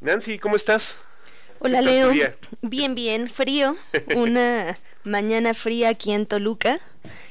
Nancy, 0.00 0.38
¿cómo 0.38 0.56
estás? 0.56 0.98
Hola 1.58 1.80
Leo, 1.80 2.12
bien, 2.60 2.94
bien, 2.94 3.28
frío, 3.28 3.76
una 4.14 4.78
mañana 5.04 5.54
fría 5.54 5.88
aquí 5.88 6.12
en 6.12 6.26
Toluca. 6.26 6.80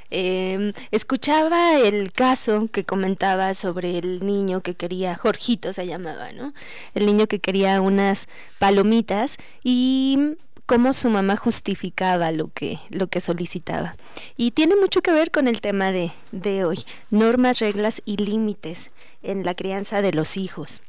Em, 0.10 0.74
escuchaba 0.90 1.78
el 1.80 2.12
caso 2.12 2.68
que 2.72 2.84
comentaba 2.84 3.54
sobre 3.54 4.00
el 4.00 4.26
niño 4.26 4.62
que 4.62 4.74
quería, 4.74 5.16
Jorgito 5.16 5.74
se 5.74 5.86
llamaba, 5.86 6.32
¿no? 6.32 6.54
El 6.96 7.06
niño 7.06 7.28
que 7.28 7.40
quería 7.40 7.82
unas 7.82 8.28
palomitas 8.58 9.38
y 9.64 10.36
cómo 10.66 10.94
su 10.94 11.10
mamá 11.10 11.38
justificaba 11.38 12.32
lo 12.32 12.48
que, 12.48 12.80
lo 12.90 13.08
que 13.08 13.20
solicitaba. 13.20 13.96
Y 14.38 14.52
tiene 14.52 14.76
mucho 14.76 15.02
que 15.02 15.12
ver 15.12 15.30
con 15.30 15.48
el 15.48 15.62
tema 15.62 15.92
de, 15.92 16.12
de 16.32 16.66
hoy, 16.66 16.84
normas, 17.12 17.60
reglas 17.60 18.02
y 18.06 18.18
límites 18.18 18.90
en 19.22 19.46
la 19.46 19.54
crianza 19.54 20.02
de 20.02 20.14
los 20.14 20.38
hijos. 20.38 20.82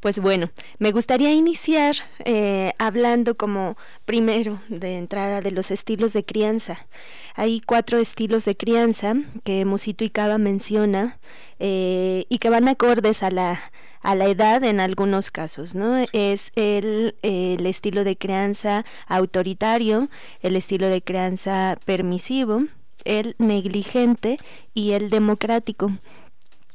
Pues 0.00 0.20
bueno, 0.20 0.50
me 0.78 0.92
gustaría 0.92 1.32
iniciar 1.32 1.96
eh, 2.24 2.74
hablando 2.78 3.36
como 3.36 3.76
primero 4.04 4.60
de 4.68 4.98
entrada 4.98 5.40
de 5.40 5.50
los 5.50 5.70
estilos 5.70 6.12
de 6.12 6.24
crianza. 6.24 6.86
Hay 7.34 7.60
cuatro 7.60 7.98
estilos 7.98 8.44
de 8.44 8.56
crianza 8.56 9.14
que 9.42 9.64
Musito 9.64 10.04
y 10.04 10.10
Cava 10.10 10.38
menciona 10.38 11.18
eh, 11.58 12.26
y 12.28 12.38
que 12.38 12.50
van 12.50 12.68
acordes 12.68 13.22
a 13.22 13.30
la, 13.30 13.60
a 14.02 14.14
la 14.14 14.26
edad 14.26 14.62
en 14.64 14.80
algunos 14.80 15.30
casos, 15.30 15.74
¿no? 15.74 15.96
Es 16.12 16.52
el, 16.56 17.16
el 17.22 17.64
estilo 17.66 18.04
de 18.04 18.16
crianza 18.16 18.84
autoritario, 19.06 20.08
el 20.42 20.56
estilo 20.56 20.88
de 20.88 21.02
crianza 21.02 21.78
permisivo, 21.86 22.62
el 23.04 23.34
negligente 23.38 24.38
y 24.74 24.92
el 24.92 25.08
democrático. 25.10 25.90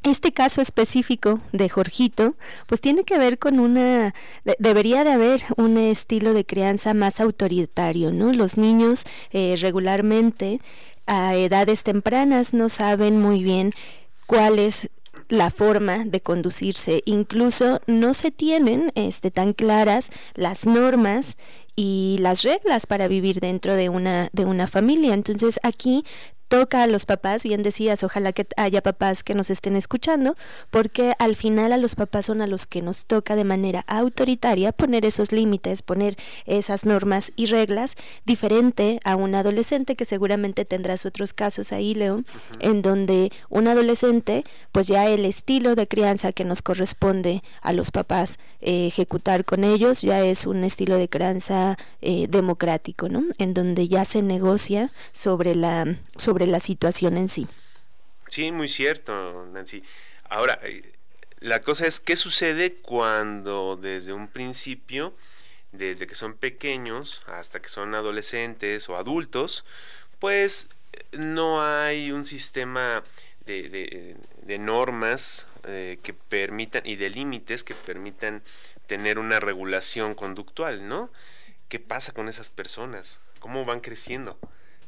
Este 0.04 0.32
caso 0.32 0.62
específico 0.62 1.42
de 1.52 1.70
Jorgito, 1.70 2.36
pues 2.66 2.82
tiene 2.82 3.04
que 3.04 3.20
ver 3.20 3.38
con 3.38 3.60
una, 3.60 4.16
debería 4.58 5.04
de 5.04 5.12
haber 5.12 5.44
un 5.58 5.78
estilo 5.78 6.34
de 6.34 6.44
crianza 6.44 6.96
más 6.96 7.20
autoritario, 7.20 8.12
¿no? 8.12 8.34
Los 8.34 8.58
niños 8.58 9.04
eh, 9.32 9.58
regularmente 9.62 10.60
a 11.06 11.36
edades 11.36 11.84
tempranas 11.84 12.56
no 12.56 12.68
saben 12.68 13.20
muy 13.20 13.44
bien 13.44 13.74
cuál 14.26 14.58
es 14.58 14.90
la 15.30 15.52
forma 15.52 16.04
de 16.04 16.22
conducirse, 16.22 17.04
incluso 17.06 17.80
no 17.86 18.14
se 18.14 18.32
tienen 18.32 18.92
este, 18.96 19.30
tan 19.30 19.54
claras 19.54 20.10
las 20.34 20.66
normas 20.66 21.38
y 21.76 22.18
las 22.20 22.42
reglas 22.42 22.88
para 22.88 23.08
vivir 23.08 23.40
dentro 23.40 23.76
de 23.76 23.90
una, 23.90 24.30
de 24.34 24.46
una 24.46 24.68
familia. 24.68 25.14
Entonces 25.14 25.60
aquí 25.64 26.04
toca 26.52 26.84
a 26.84 26.88
los 26.88 27.06
papás, 27.06 27.44
bien 27.44 27.64
decías, 27.64 28.04
ojalá 28.04 28.34
que 28.34 28.46
haya 28.58 28.84
papás 28.84 29.24
que 29.24 29.36
nos 29.36 29.50
estén 29.50 29.78
escuchando, 29.78 30.36
porque 30.70 31.14
al 31.18 31.38
final 31.38 31.72
a 31.72 31.78
los 31.78 31.96
papás 31.96 32.26
son 32.26 32.42
a 32.42 32.46
los 32.46 32.68
que 32.68 32.82
nos 32.82 33.06
toca 33.06 33.38
de 33.38 33.46
manera 33.46 33.86
autoritaria 33.88 34.74
poner 34.74 35.06
esos 35.06 35.32
límites, 35.32 35.82
poner 35.82 36.18
esas 36.46 36.86
normas 36.86 37.32
y 37.38 37.46
reglas, 37.46 37.96
diferente 38.26 39.00
a 39.06 39.16
un 39.16 39.34
adolescente 39.34 39.96
que 39.96 40.04
seguramente 40.04 40.66
tendrás 40.66 41.06
otros 41.06 41.32
casos 41.32 41.72
ahí, 41.72 41.94
Leo, 41.94 42.26
en 42.60 42.82
donde 42.82 43.32
un 43.48 43.70
adolescente, 43.70 44.44
pues 44.74 44.88
ya 44.88 45.08
el 45.08 45.24
estilo 45.24 45.76
de 45.76 45.88
crianza 45.88 46.34
que 46.34 46.44
nos 46.44 46.62
corresponde 46.62 47.44
a 47.62 47.72
los 47.72 47.92
papás 47.92 48.40
eh, 48.60 48.88
ejecutar 48.88 49.46
con 49.46 49.64
ellos 49.64 50.02
ya 50.02 50.22
es 50.22 50.46
un 50.46 50.66
estilo 50.66 50.98
de 50.98 51.08
crianza 51.08 51.78
eh, 52.02 52.28
democrático, 52.28 53.08
¿no? 53.08 53.24
En 53.38 53.54
donde 53.54 53.88
ya 53.88 54.04
se 54.04 54.22
negocia 54.22 54.92
sobre 55.14 55.56
la 55.56 55.86
sobre 56.18 56.41
la 56.48 56.60
situación 56.60 57.18
en 57.18 57.30
sí. 57.30 57.48
Sí, 58.30 58.52
muy 58.52 58.70
cierto, 58.70 59.46
Nancy. 59.52 59.84
Ahora, 60.30 60.60
eh, 60.64 60.94
la 61.40 61.62
cosa 61.62 61.88
es, 61.88 62.00
¿qué 62.00 62.16
sucede 62.16 62.76
cuando 62.76 63.76
desde 63.76 64.14
un 64.14 64.28
principio, 64.28 65.14
desde 65.72 66.08
que 66.08 66.16
son 66.16 66.36
pequeños 66.36 67.24
hasta 67.26 67.62
que 67.62 67.70
son 67.70 67.94
adolescentes 67.96 68.88
o 68.90 68.96
adultos, 68.96 69.66
pues 70.20 70.70
no 71.12 71.62
hay 71.62 72.12
un 72.12 72.26
sistema 72.26 73.04
de, 73.46 74.16
normas 74.60 75.48
eh, 75.64 75.98
que 76.04 76.14
permitan 76.14 76.84
y 76.86 76.96
de 76.96 77.10
límites 77.10 77.64
que 77.64 77.74
permitan 77.74 78.44
tener 78.88 79.18
una 79.20 79.40
regulación 79.40 80.16
conductual, 80.16 80.88
¿no? 80.88 81.10
¿Qué 81.70 81.80
pasa 81.80 82.12
con 82.12 82.28
esas 82.30 82.50
personas? 82.50 83.22
¿Cómo 83.40 83.66
van 83.66 83.80
creciendo? 83.80 84.38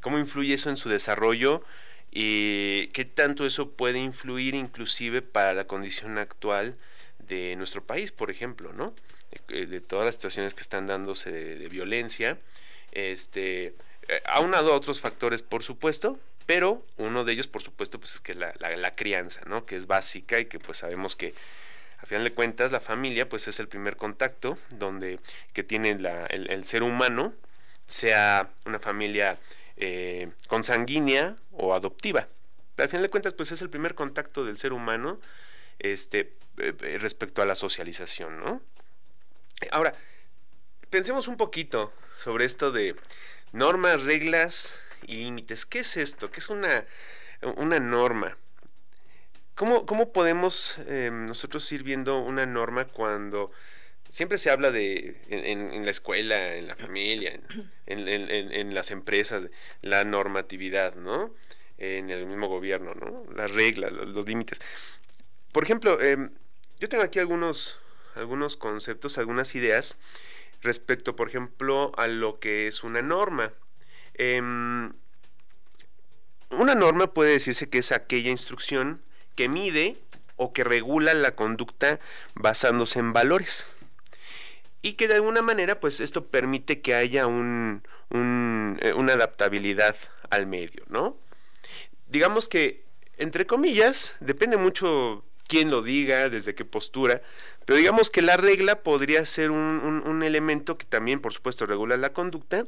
Cómo 0.03 0.19
influye 0.19 0.53
eso 0.53 0.69
en 0.69 0.77
su 0.77 0.89
desarrollo 0.89 1.63
y 2.11 2.87
qué 2.89 3.05
tanto 3.05 3.47
eso 3.47 3.71
puede 3.71 3.97
influir 3.97 4.53
inclusive 4.53 5.23
para 5.23 5.53
la 5.53 5.65
condición 5.65 6.19
actual 6.19 6.75
de 7.17 7.55
nuestro 7.55 7.83
país, 7.83 8.11
por 8.11 8.29
ejemplo, 8.29 8.71
¿no? 8.73 8.93
De, 9.47 9.81
todas 9.81 10.05
las 10.05 10.15
situaciones 10.15 10.53
que 10.53 10.61
están 10.61 10.85
dándose 10.85 11.31
de, 11.31 11.67
violencia, 11.69 12.37
este, 12.91 13.73
eh, 14.07 14.21
aunado 14.25 14.73
a 14.73 14.75
otros 14.75 14.99
factores, 14.99 15.41
por 15.41 15.63
supuesto, 15.63 16.19
pero 16.45 16.85
uno 16.97 17.23
de 17.23 17.33
ellos, 17.33 17.47
por 17.47 17.63
supuesto, 17.63 17.99
pues 17.99 18.13
es 18.13 18.21
que 18.21 18.35
la, 18.35 18.53
la, 18.59 18.91
crianza, 18.91 19.41
¿no? 19.47 19.65
Que 19.65 19.77
es 19.77 19.87
básica 19.87 20.39
y 20.39 20.45
que 20.45 20.59
pues 20.59 20.79
sabemos 20.79 21.15
que 21.15 21.33
a 21.97 22.05
final 22.05 22.25
de 22.25 22.33
cuentas 22.33 22.71
la 22.71 22.81
familia 22.81 23.29
pues 23.29 23.47
es 23.47 23.59
el 23.61 23.69
primer 23.69 23.95
contacto 23.95 24.57
donde 24.69 25.19
que 25.53 25.63
tiene 25.63 25.91
el, 25.91 26.05
el 26.49 26.65
ser 26.65 26.83
humano, 26.83 27.33
sea 27.87 28.51
una 28.65 28.77
familia 28.77 29.39
eh, 29.77 30.31
consanguínea 30.47 31.35
o 31.51 31.73
adoptiva. 31.73 32.27
Al 32.77 32.89
final 32.89 33.03
de 33.03 33.09
cuentas, 33.09 33.33
pues 33.33 33.51
es 33.51 33.61
el 33.61 33.69
primer 33.69 33.95
contacto 33.95 34.45
del 34.45 34.57
ser 34.57 34.73
humano 34.73 35.19
este, 35.79 36.33
eh, 36.57 36.97
respecto 36.99 37.41
a 37.41 37.45
la 37.45 37.55
socialización, 37.55 38.39
¿no? 38.39 38.61
Ahora, 39.71 39.93
pensemos 40.89 41.27
un 41.27 41.37
poquito 41.37 41.93
sobre 42.17 42.45
esto 42.45 42.71
de 42.71 42.95
normas, 43.51 44.03
reglas 44.03 44.79
y 45.03 45.17
límites. 45.17 45.65
¿Qué 45.65 45.79
es 45.79 45.97
esto? 45.97 46.31
¿Qué 46.31 46.39
es 46.39 46.49
una, 46.49 46.85
una 47.55 47.79
norma? 47.79 48.37
¿Cómo, 49.55 49.85
cómo 49.85 50.11
podemos 50.11 50.79
nosotros 51.11 51.71
ir 51.71 51.83
viendo 51.83 52.19
una 52.19 52.45
norma 52.45 52.85
cuando 52.85 53.51
siempre 54.13 54.37
se 54.37 54.51
habla 54.51 54.69
de 54.69 55.17
en, 55.29 55.83
la 55.85 55.89
escuela, 55.89 56.55
en 56.55 56.67
la 56.67 56.75
familia, 56.75 57.39
en, 57.87 58.75
las 58.75 58.91
empresas, 58.91 59.47
la 59.81 60.03
normatividad, 60.03 60.93
¿no? 60.93 61.33
En 61.79 62.11
el 62.11 62.27
mismo 62.27 62.47
gobierno, 62.47 62.93
¿no? 62.93 63.25
Las 63.33 63.49
reglas, 63.49 63.91
los, 63.91 64.27
límites. 64.27 64.61
Por 65.51 65.63
ejemplo, 65.63 65.99
em, 65.99 66.29
yo 66.79 66.87
tengo 66.89 67.03
aquí 67.03 67.17
algunos, 67.17 67.79
algunos 68.13 68.55
conceptos, 68.55 69.17
algunas 69.17 69.55
ideas 69.55 69.97
respecto, 70.61 71.15
por 71.15 71.27
ejemplo, 71.27 71.91
a 71.97 72.05
lo 72.05 72.39
que 72.39 72.67
es 72.67 72.83
una 72.83 73.01
norma. 73.01 73.51
Em, 74.13 74.93
una 76.51 76.75
norma 76.75 77.15
puede 77.15 77.31
decirse 77.31 77.67
que 77.67 77.79
es 77.79 77.91
aquella 77.91 78.29
instrucción 78.29 79.01
que 79.35 79.49
mide 79.49 79.97
o 80.35 80.53
que 80.53 80.63
regula 80.63 81.15
la 81.15 81.33
conducta 81.35 81.99
basándose 82.35 82.99
en 82.99 83.11
valores 83.11 83.73
y 84.83 84.93
que 84.93 85.07
de 85.07 85.15
alguna 85.15 85.41
manera 85.41 85.79
pues 85.79 85.99
esto 85.99 86.27
permite 86.27 86.81
que 86.81 86.93
haya 86.93 87.25
un, 87.25 87.81
eh, 88.11 88.93
una 88.95 89.13
adaptabilidad 89.13 89.95
al 90.29 90.45
medio, 90.45 90.83
¿no? 90.89 91.17
Digamos 92.09 92.47
que, 92.47 92.83
entre 93.17 93.47
comillas, 93.47 94.15
depende 94.19 94.57
mucho 94.57 95.23
quién 95.47 95.71
lo 95.71 95.81
diga, 95.81 96.29
desde 96.29 96.53
qué 96.53 96.65
postura, 96.65 97.21
pero 97.65 97.77
digamos 97.77 98.09
que 98.09 98.21
la 98.21 98.37
regla 98.37 98.83
podría 98.83 99.25
ser 99.25 99.51
un, 99.51 100.03
un, 100.05 100.23
elemento 100.23 100.77
que 100.77 100.85
también, 100.85 101.21
por 101.21 101.33
supuesto, 101.33 101.65
regula 101.65 101.95
la 101.97 102.11
conducta 102.11 102.65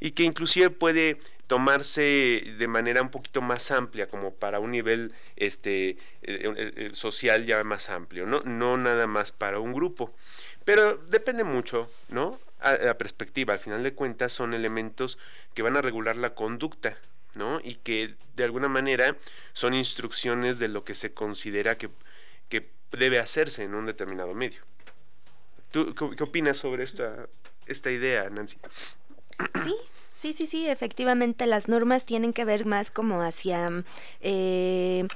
y 0.00 0.12
que 0.12 0.24
inclusive 0.24 0.70
puede 0.70 1.18
tomarse 1.46 2.54
de 2.58 2.68
manera 2.68 3.02
un 3.02 3.10
poquito 3.10 3.42
más 3.42 3.70
amplia, 3.70 4.08
como 4.08 4.34
para 4.34 4.60
un 4.60 4.70
nivel 4.70 5.12
este, 5.36 5.90
eh, 5.90 5.96
eh, 6.22 6.90
social 6.94 7.44
ya 7.44 7.62
más 7.64 7.90
amplio, 7.90 8.26
¿no? 8.26 8.40
no 8.40 8.76
nada 8.76 9.06
más 9.06 9.32
para 9.32 9.60
un 9.60 9.72
grupo. 9.72 10.14
Pero 10.64 10.96
depende 10.96 11.44
mucho, 11.44 11.90
¿no? 12.08 12.38
A 12.60 12.72
la 12.76 12.96
perspectiva, 12.96 13.52
al 13.52 13.60
final 13.60 13.82
de 13.82 13.92
cuentas, 13.92 14.32
son 14.32 14.54
elementos 14.54 15.18
que 15.52 15.62
van 15.62 15.76
a 15.76 15.82
regular 15.82 16.16
la 16.16 16.34
conducta, 16.34 16.96
¿no? 17.34 17.60
Y 17.62 17.74
que 17.76 18.14
de 18.36 18.44
alguna 18.44 18.68
manera 18.68 19.16
son 19.52 19.74
instrucciones 19.74 20.58
de 20.58 20.68
lo 20.68 20.84
que 20.84 20.94
se 20.94 21.12
considera 21.12 21.76
que, 21.76 21.90
que 22.48 22.70
debe 22.92 23.18
hacerse 23.18 23.64
en 23.64 23.74
un 23.74 23.84
determinado 23.84 24.32
medio. 24.34 24.62
¿Tú 25.70 25.94
qué, 25.94 26.22
opinas 26.22 26.56
sobre 26.56 26.84
esta, 26.84 27.28
esta 27.66 27.90
idea, 27.90 28.30
Nancy? 28.30 28.56
Sí, 29.62 29.74
Sí, 30.14 30.32
sí, 30.32 30.46
sí, 30.46 30.68
efectivamente 30.68 31.44
las 31.46 31.68
normas 31.68 32.04
tienen 32.06 32.32
que 32.32 32.44
ver 32.44 32.66
más 32.66 32.90
como 32.92 33.20
hacia 33.20 33.84
eh, 34.20 35.08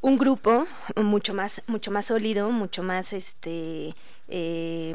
un 0.00 0.18
grupo 0.18 0.66
mucho 0.96 1.34
más, 1.34 1.62
mucho 1.66 1.90
más 1.90 2.06
sólido, 2.06 2.50
mucho 2.50 2.82
más 2.82 3.12
este 3.12 3.94
eh, 4.28 4.94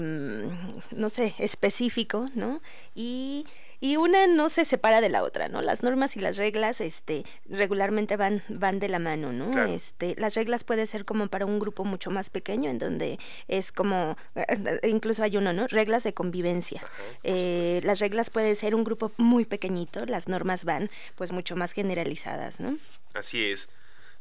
no 0.92 1.10
sé, 1.10 1.36
específico, 1.40 2.28
¿no? 2.36 2.62
Y 2.96 3.46
y 3.80 3.98
una 3.98 4.28
no 4.28 4.50
se 4.50 4.66
separa 4.66 5.02
de 5.02 5.10
la 5.10 5.24
otra, 5.24 5.50
¿no? 5.50 5.62
Las 5.62 5.84
normas 5.84 6.16
y 6.16 6.20
las 6.20 6.38
reglas, 6.38 6.82
este, 6.82 7.24
regularmente 7.50 8.18
van, 8.18 8.44
van 8.50 8.80
de 8.80 8.90
la 8.90 9.00
mano, 9.00 9.32
¿no? 9.32 9.64
Este, 9.66 10.16
las 10.18 10.36
reglas 10.36 10.64
puede 10.64 10.86
ser 10.86 11.06
como 11.06 11.28
para 11.28 11.46
un 11.46 11.60
grupo 11.60 11.86
mucho 11.86 12.12
más 12.12 12.30
pequeño, 12.30 12.70
en 12.70 12.78
donde 12.78 13.20
es 13.48 13.72
como, 13.72 14.18
eh, 14.36 14.80
incluso 14.84 15.24
hay 15.24 15.38
uno, 15.38 15.54
¿no? 15.54 15.68
Reglas 15.68 16.04
de 16.04 16.14
convivencia. 16.14 16.84
Eh, 17.24 17.82
las 17.84 18.00
reglas 18.00 18.30
puede 18.30 18.56
ser 18.56 18.76
un 18.76 18.84
grupo 18.84 19.12
muy 19.18 19.46
pequeñito, 19.46 20.06
las 20.06 20.28
normas 20.28 20.66
van, 20.66 20.90
pues, 21.16 21.32
mucho 21.32 21.56
más 21.56 21.74
generalizadas, 21.74 22.60
¿no? 22.60 22.78
Así 23.14 23.50
es. 23.50 23.70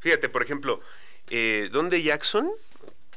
Fíjate, 0.00 0.28
por 0.28 0.42
ejemplo, 0.42 0.80
eh, 1.30 1.68
Donde 1.72 2.02
Jackson, 2.02 2.50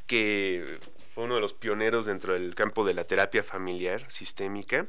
que 0.06 0.78
fue 0.96 1.24
uno 1.24 1.34
de 1.34 1.40
los 1.40 1.52
pioneros 1.52 2.06
dentro 2.06 2.32
del 2.32 2.54
campo 2.54 2.84
de 2.84 2.94
la 2.94 3.04
terapia 3.04 3.42
familiar 3.42 4.10
sistémica, 4.10 4.86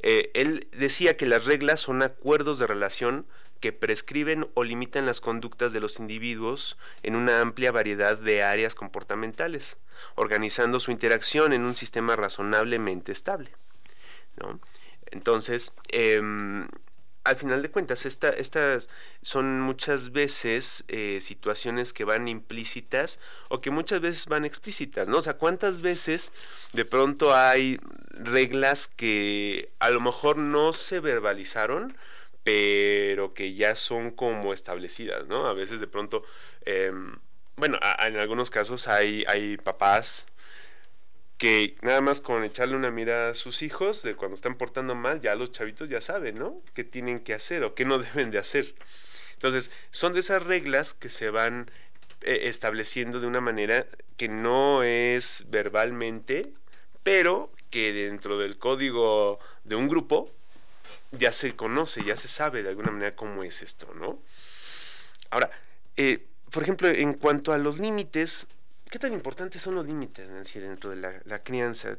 eh, 0.00 0.30
él 0.34 0.68
decía 0.72 1.16
que 1.16 1.26
las 1.26 1.46
reglas 1.46 1.80
son 1.80 2.02
acuerdos 2.02 2.58
de 2.58 2.66
relación 2.66 3.26
que 3.60 3.72
prescriben 3.72 4.48
o 4.54 4.64
limitan 4.64 5.06
las 5.06 5.20
conductas 5.20 5.72
de 5.72 5.80
los 5.80 5.98
individuos 5.98 6.76
en 7.02 7.16
una 7.16 7.40
amplia 7.40 7.72
variedad 7.72 8.18
de 8.18 8.42
áreas 8.42 8.74
comportamentales, 8.74 9.78
organizando 10.14 10.78
su 10.78 10.90
interacción 10.90 11.52
en 11.52 11.62
un 11.62 11.74
sistema 11.74 12.16
razonablemente 12.16 13.12
estable. 13.12 13.50
Entonces, 15.10 15.72
em, 15.88 16.68
al 17.26 17.36
final 17.36 17.62
de 17.62 17.70
cuentas, 17.70 18.06
estas 18.06 18.88
son 19.22 19.60
muchas 19.60 20.12
veces 20.12 20.84
eh, 20.88 21.18
situaciones 21.20 21.92
que 21.92 22.04
van 22.04 22.28
implícitas 22.28 23.20
o 23.48 23.60
que 23.60 23.70
muchas 23.70 24.00
veces 24.00 24.26
van 24.26 24.44
explícitas, 24.44 25.08
¿no? 25.08 25.18
O 25.18 25.22
sea, 25.22 25.34
¿cuántas 25.34 25.80
veces 25.80 26.32
de 26.72 26.84
pronto 26.84 27.34
hay 27.34 27.78
reglas 28.10 28.88
que 28.88 29.70
a 29.78 29.90
lo 29.90 30.00
mejor 30.00 30.38
no 30.38 30.72
se 30.72 31.00
verbalizaron, 31.00 31.96
pero 32.42 33.34
que 33.34 33.54
ya 33.54 33.74
son 33.74 34.10
como 34.12 34.52
establecidas, 34.52 35.26
¿no? 35.26 35.48
A 35.48 35.52
veces 35.52 35.80
de 35.80 35.88
pronto, 35.88 36.22
em, 36.64 37.18
bueno, 37.56 37.78
en 38.04 38.16
algunos 38.16 38.50
casos 38.50 38.88
hay, 38.88 39.24
hay 39.26 39.56
papás 39.56 40.26
que 41.38 41.76
nada 41.82 42.00
más 42.00 42.20
con 42.20 42.44
echarle 42.44 42.76
una 42.76 42.90
mirada 42.90 43.30
a 43.30 43.34
sus 43.34 43.62
hijos 43.62 44.02
de 44.02 44.16
cuando 44.16 44.34
están 44.34 44.54
portando 44.54 44.94
mal, 44.94 45.20
ya 45.20 45.34
los 45.34 45.52
chavitos 45.52 45.88
ya 45.88 46.00
saben, 46.00 46.38
¿no? 46.38 46.62
¿Qué 46.74 46.84
tienen 46.84 47.20
que 47.20 47.34
hacer 47.34 47.62
o 47.64 47.74
qué 47.74 47.84
no 47.84 47.98
deben 48.14 48.30
de 48.30 48.38
hacer? 48.38 48.74
Entonces, 49.34 49.70
son 49.90 50.14
de 50.14 50.20
esas 50.20 50.42
reglas 50.42 50.94
que 50.94 51.10
se 51.10 51.28
van 51.30 51.70
eh, 52.22 52.40
estableciendo 52.44 53.20
de 53.20 53.26
una 53.26 53.42
manera 53.42 53.86
que 54.16 54.28
no 54.28 54.82
es 54.82 55.44
verbalmente, 55.48 56.52
pero 57.02 57.52
que 57.70 57.92
dentro 57.92 58.38
del 58.38 58.56
código 58.56 59.38
de 59.64 59.76
un 59.76 59.88
grupo 59.88 60.32
ya 61.12 61.32
se 61.32 61.54
conoce, 61.54 62.02
ya 62.02 62.16
se 62.16 62.28
sabe 62.28 62.62
de 62.62 62.70
alguna 62.70 62.90
manera 62.90 63.14
cómo 63.14 63.42
es 63.42 63.62
esto, 63.62 63.92
¿no? 63.94 64.18
Ahora, 65.30 65.50
eh, 65.96 66.26
por 66.50 66.62
ejemplo, 66.62 66.88
en 66.88 67.14
cuanto 67.14 67.52
a 67.52 67.58
los 67.58 67.78
límites, 67.78 68.48
¿Qué 68.90 68.98
tan 68.98 69.12
importantes 69.12 69.60
son 69.60 69.74
los 69.74 69.86
límites, 69.86 70.30
Nancy, 70.30 70.60
dentro 70.60 70.90
de 70.90 70.96
la, 70.96 71.42
crianza? 71.42 71.98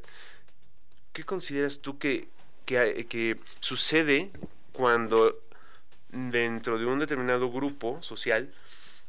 ¿Qué 1.12 1.24
consideras 1.24 1.80
tú 1.80 1.98
que, 1.98 2.30
que, 2.66 3.38
sucede 3.60 4.32
cuando 4.72 5.38
dentro 6.10 6.80
de 6.80 6.86
un 6.86 7.00
determinado 7.00 7.52
grupo 7.52 8.02
social, 8.02 8.54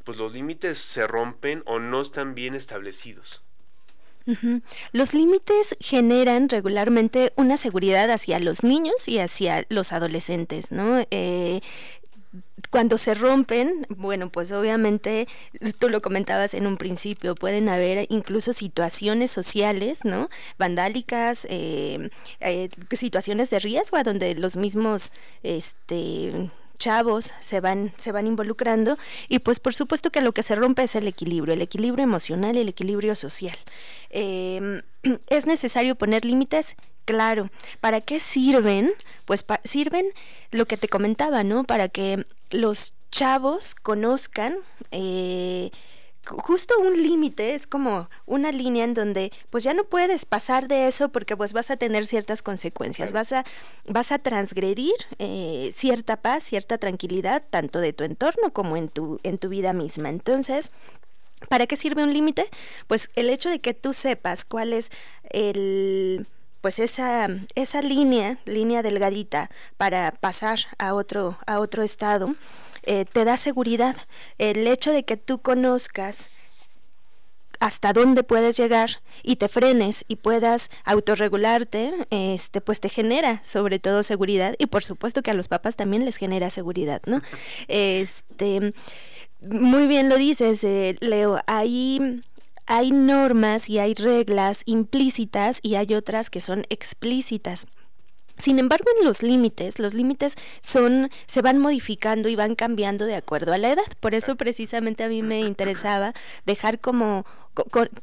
pues 0.02 0.18
los 0.18 0.32
límites 0.32 0.78
se 0.78 1.06
rompen 1.06 1.62
o 1.66 1.78
no 1.78 2.00
están 2.00 2.34
bien 2.34 2.54
establecidos? 2.54 3.42
Los 4.92 5.14
límites 5.14 5.76
generan 5.80 6.50
regularmente 6.50 7.32
una 7.36 7.56
seguridad 7.56 8.10
hacia 8.10 8.38
los 8.40 8.62
niños 8.62 9.08
y 9.08 9.20
hacia 9.20 9.64
los 9.70 9.92
adolescentes, 9.92 10.70
¿no? 10.70 11.02
Eh, 11.10 11.60
cuando 12.70 12.98
se 12.98 13.14
rompen, 13.14 13.86
bueno, 13.88 14.30
pues 14.30 14.52
obviamente 14.52 15.26
tú 15.78 15.88
lo 15.88 16.00
comentabas 16.00 16.54
en 16.54 16.66
un 16.66 16.76
principio, 16.76 17.34
pueden 17.34 17.68
haber 17.68 18.06
incluso 18.10 18.52
situaciones 18.52 19.30
sociales, 19.30 20.04
¿no? 20.04 20.28
Vandálicas, 20.58 21.46
eh, 21.50 22.10
eh, 22.40 22.68
situaciones 22.92 23.50
de 23.50 23.58
riesgo 23.60 23.96
a 23.96 24.02
donde 24.02 24.34
los 24.34 24.56
mismos, 24.56 25.12
este 25.42 26.50
chavos 26.78 27.34
se 27.40 27.60
van, 27.60 27.92
se 27.96 28.12
van 28.12 28.26
involucrando 28.26 28.96
y 29.28 29.40
pues 29.40 29.58
por 29.58 29.74
supuesto 29.74 30.10
que 30.10 30.20
lo 30.20 30.32
que 30.32 30.44
se 30.44 30.54
rompe 30.54 30.84
es 30.84 30.94
el 30.94 31.08
equilibrio, 31.08 31.54
el 31.54 31.62
equilibrio 31.62 32.04
emocional 32.04 32.56
y 32.56 32.60
el 32.60 32.68
equilibrio 32.68 33.16
social. 33.16 33.56
Em, 34.10 34.82
es 35.28 35.46
necesario 35.46 35.96
poner 35.96 36.24
límites 36.24 36.76
Claro, 37.08 37.48
¿para 37.80 38.02
qué 38.02 38.20
sirven? 38.20 38.92
Pues 39.24 39.42
sirven 39.64 40.04
lo 40.50 40.66
que 40.66 40.76
te 40.76 40.88
comentaba, 40.88 41.42
¿no? 41.42 41.64
Para 41.64 41.88
que 41.88 42.26
los 42.50 42.92
chavos 43.10 43.74
conozcan 43.74 44.58
eh, 44.90 45.70
justo 46.26 46.78
un 46.78 47.02
límite, 47.02 47.54
es 47.54 47.66
como 47.66 48.10
una 48.26 48.52
línea 48.52 48.84
en 48.84 48.92
donde 48.92 49.32
pues 49.48 49.64
ya 49.64 49.72
no 49.72 49.84
puedes 49.84 50.26
pasar 50.26 50.68
de 50.68 50.86
eso 50.86 51.08
porque 51.08 51.34
pues 51.34 51.54
vas 51.54 51.70
a 51.70 51.78
tener 51.78 52.04
ciertas 52.04 52.42
consecuencias, 52.42 53.14
vas 53.14 53.32
a, 53.32 53.42
vas 53.88 54.12
a 54.12 54.18
transgredir 54.18 54.92
eh, 55.18 55.70
cierta 55.72 56.18
paz, 56.20 56.42
cierta 56.42 56.76
tranquilidad, 56.76 57.42
tanto 57.48 57.78
de 57.78 57.94
tu 57.94 58.04
entorno 58.04 58.52
como 58.52 58.76
en 58.76 58.90
tu, 58.90 59.18
en 59.22 59.38
tu 59.38 59.48
vida 59.48 59.72
misma. 59.72 60.10
Entonces, 60.10 60.72
¿para 61.48 61.66
qué 61.66 61.76
sirve 61.76 62.02
un 62.02 62.12
límite? 62.12 62.50
Pues 62.86 63.08
el 63.14 63.30
hecho 63.30 63.48
de 63.48 63.60
que 63.60 63.72
tú 63.72 63.94
sepas 63.94 64.44
cuál 64.44 64.74
es 64.74 64.90
el 65.30 66.26
pues 66.60 66.78
esa, 66.78 67.28
esa 67.54 67.82
línea, 67.82 68.38
línea 68.44 68.82
delgadita 68.82 69.50
para 69.76 70.12
pasar 70.12 70.58
a 70.78 70.94
otro, 70.94 71.38
a 71.46 71.60
otro 71.60 71.82
estado, 71.82 72.34
eh, 72.82 73.04
te 73.04 73.24
da 73.24 73.36
seguridad. 73.36 73.96
El 74.38 74.66
hecho 74.66 74.92
de 74.92 75.04
que 75.04 75.16
tú 75.16 75.40
conozcas 75.40 76.30
hasta 77.60 77.92
dónde 77.92 78.22
puedes 78.22 78.56
llegar 78.56 79.02
y 79.22 79.36
te 79.36 79.48
frenes 79.48 80.04
y 80.08 80.16
puedas 80.16 80.70
autorregularte, 80.84 81.92
este, 82.10 82.60
pues 82.60 82.80
te 82.80 82.88
genera 82.88 83.40
sobre 83.44 83.78
todo 83.78 84.02
seguridad 84.02 84.54
y 84.58 84.66
por 84.66 84.84
supuesto 84.84 85.22
que 85.22 85.30
a 85.30 85.34
los 85.34 85.48
papás 85.48 85.76
también 85.76 86.04
les 86.04 86.16
genera 86.16 86.50
seguridad, 86.50 87.02
¿no? 87.06 87.20
Este, 87.66 88.72
muy 89.40 89.86
bien 89.86 90.08
lo 90.08 90.16
dices, 90.16 90.62
eh, 90.64 90.96
Leo, 91.00 91.40
ahí 91.46 92.22
hay 92.68 92.92
normas 92.92 93.70
y 93.70 93.78
hay 93.78 93.94
reglas 93.94 94.62
implícitas 94.66 95.58
y 95.62 95.76
hay 95.76 95.94
otras 95.94 96.28
que 96.28 96.42
son 96.42 96.66
explícitas. 96.68 97.66
Sin 98.36 98.60
embargo, 98.60 98.84
en 98.98 99.04
los 99.04 99.22
límites, 99.22 99.80
los 99.80 99.94
límites 99.94 100.36
son, 100.60 101.10
se 101.26 101.42
van 101.42 101.58
modificando 101.58 102.28
y 102.28 102.36
van 102.36 102.54
cambiando 102.54 103.06
de 103.06 103.16
acuerdo 103.16 103.52
a 103.52 103.58
la 103.58 103.72
edad. 103.72 103.82
Por 103.98 104.14
eso 104.14 104.36
precisamente 104.36 105.02
a 105.02 105.08
mí 105.08 105.22
me 105.22 105.40
interesaba 105.40 106.12
dejar 106.46 106.78
como 106.78 107.24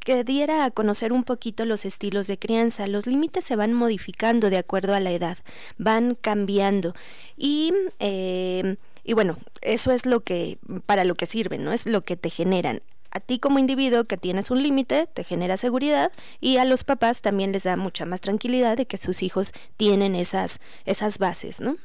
que 0.03 0.25
diera 0.25 0.65
a 0.65 0.71
conocer 0.71 1.13
un 1.13 1.23
poquito 1.23 1.63
los 1.63 1.85
estilos 1.85 2.27
de 2.27 2.37
crianza. 2.37 2.87
Los 2.87 3.07
límites 3.07 3.45
se 3.45 3.55
van 3.55 3.71
modificando 3.71 4.49
de 4.49 4.57
acuerdo 4.57 4.93
a 4.95 4.99
la 4.99 5.11
edad, 5.11 5.37
van 5.77 6.17
cambiando. 6.19 6.93
Y 7.37 7.71
eh, 7.99 8.75
y 9.05 9.13
bueno, 9.13 9.37
eso 9.61 9.91
es 9.91 10.07
lo 10.07 10.21
que, 10.21 10.57
para 10.87 11.05
lo 11.05 11.13
que 11.13 11.27
sirven, 11.27 11.63
¿no? 11.63 11.71
Es 11.71 11.85
lo 11.85 12.01
que 12.01 12.17
te 12.17 12.31
generan 12.31 12.81
a 13.15 13.21
ti 13.21 13.39
como 13.39 13.59
individuo 13.59 14.03
que 14.03 14.17
tienes 14.17 14.51
un 14.51 14.61
límite 14.61 15.07
te 15.07 15.23
genera 15.23 15.55
seguridad 15.55 16.11
y 16.41 16.57
a 16.57 16.65
los 16.65 16.83
papás 16.83 17.21
también 17.21 17.53
les 17.53 17.63
da 17.63 17.77
mucha 17.77 18.05
más 18.05 18.19
tranquilidad 18.19 18.75
de 18.75 18.87
que 18.87 18.97
sus 18.97 19.23
hijos 19.23 19.53
tienen 19.77 20.15
esas, 20.15 20.59
esas 20.83 21.17
bases, 21.17 21.61
¿no? 21.61 21.77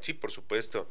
Sí, 0.00 0.12
por 0.12 0.30
supuesto. 0.30 0.90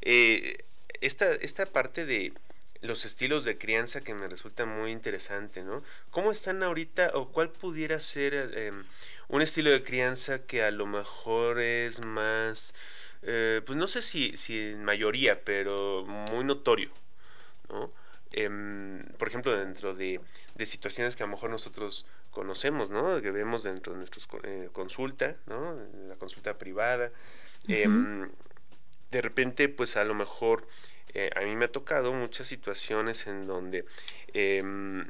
Eh, 0.00 0.58
esta, 1.00 1.32
esta 1.34 1.66
parte 1.66 2.06
de 2.06 2.34
los 2.82 3.04
estilos 3.04 3.44
de 3.44 3.58
crianza 3.58 4.00
que 4.00 4.14
me 4.14 4.28
resulta 4.28 4.64
muy 4.64 4.92
interesante, 4.92 5.64
¿no? 5.64 5.82
¿Cómo 6.10 6.30
están 6.30 6.62
ahorita 6.62 7.10
o 7.14 7.32
cuál 7.32 7.50
pudiera 7.50 7.98
ser 7.98 8.52
em, 8.56 8.84
un 9.26 9.42
estilo 9.42 9.72
de 9.72 9.82
crianza 9.82 10.46
que 10.46 10.62
a 10.62 10.70
lo 10.70 10.86
mejor 10.86 11.58
es 11.58 12.04
más, 12.04 12.74
eh, 13.22 13.60
pues 13.66 13.76
no 13.76 13.88
sé 13.88 14.02
si, 14.02 14.36
si 14.36 14.68
en 14.68 14.84
mayoría, 14.84 15.42
pero 15.44 16.04
muy 16.06 16.44
notorio, 16.44 16.92
¿no? 17.68 17.92
Em, 18.36 19.02
por 19.16 19.28
ejemplo, 19.28 19.56
dentro 19.56 19.94
de, 19.94 20.20
situaciones 20.64 21.16
que 21.16 21.22
a 21.22 21.26
lo 21.26 21.32
mejor 21.32 21.48
nosotros 21.48 22.04
conocemos, 22.30 22.90
¿no? 22.90 23.22
Que 23.22 23.30
vemos 23.30 23.62
dentro 23.62 23.94
de 23.94 23.98
nuestra 23.98 24.22
eh, 24.44 24.68
consulta, 24.72 25.36
¿no? 25.46 25.74
La 26.06 26.16
consulta 26.16 26.58
privada. 26.58 27.10
Em, 27.66 28.28
de 29.10 29.22
repente, 29.22 29.70
pues 29.70 29.96
a 29.96 30.04
lo 30.04 30.14
mejor 30.14 30.68
eh, 31.14 31.30
a 31.34 31.40
mí 31.40 31.56
me 31.56 31.64
ha 31.64 31.72
tocado 31.72 32.12
muchas 32.12 32.46
situaciones 32.46 33.26
en 33.26 33.46
donde 33.46 33.86
em, 34.34 35.06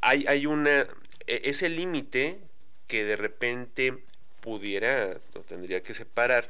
hay, 0.00 0.24
hay 0.28 0.46
una, 0.46 0.86
e, 1.26 1.40
ese 1.44 1.68
límite 1.68 2.38
que 2.86 3.04
de 3.04 3.16
repente 3.16 4.04
pudiera 4.40 5.18
o 5.34 5.40
tendría 5.40 5.82
que 5.82 5.92
separar 5.92 6.48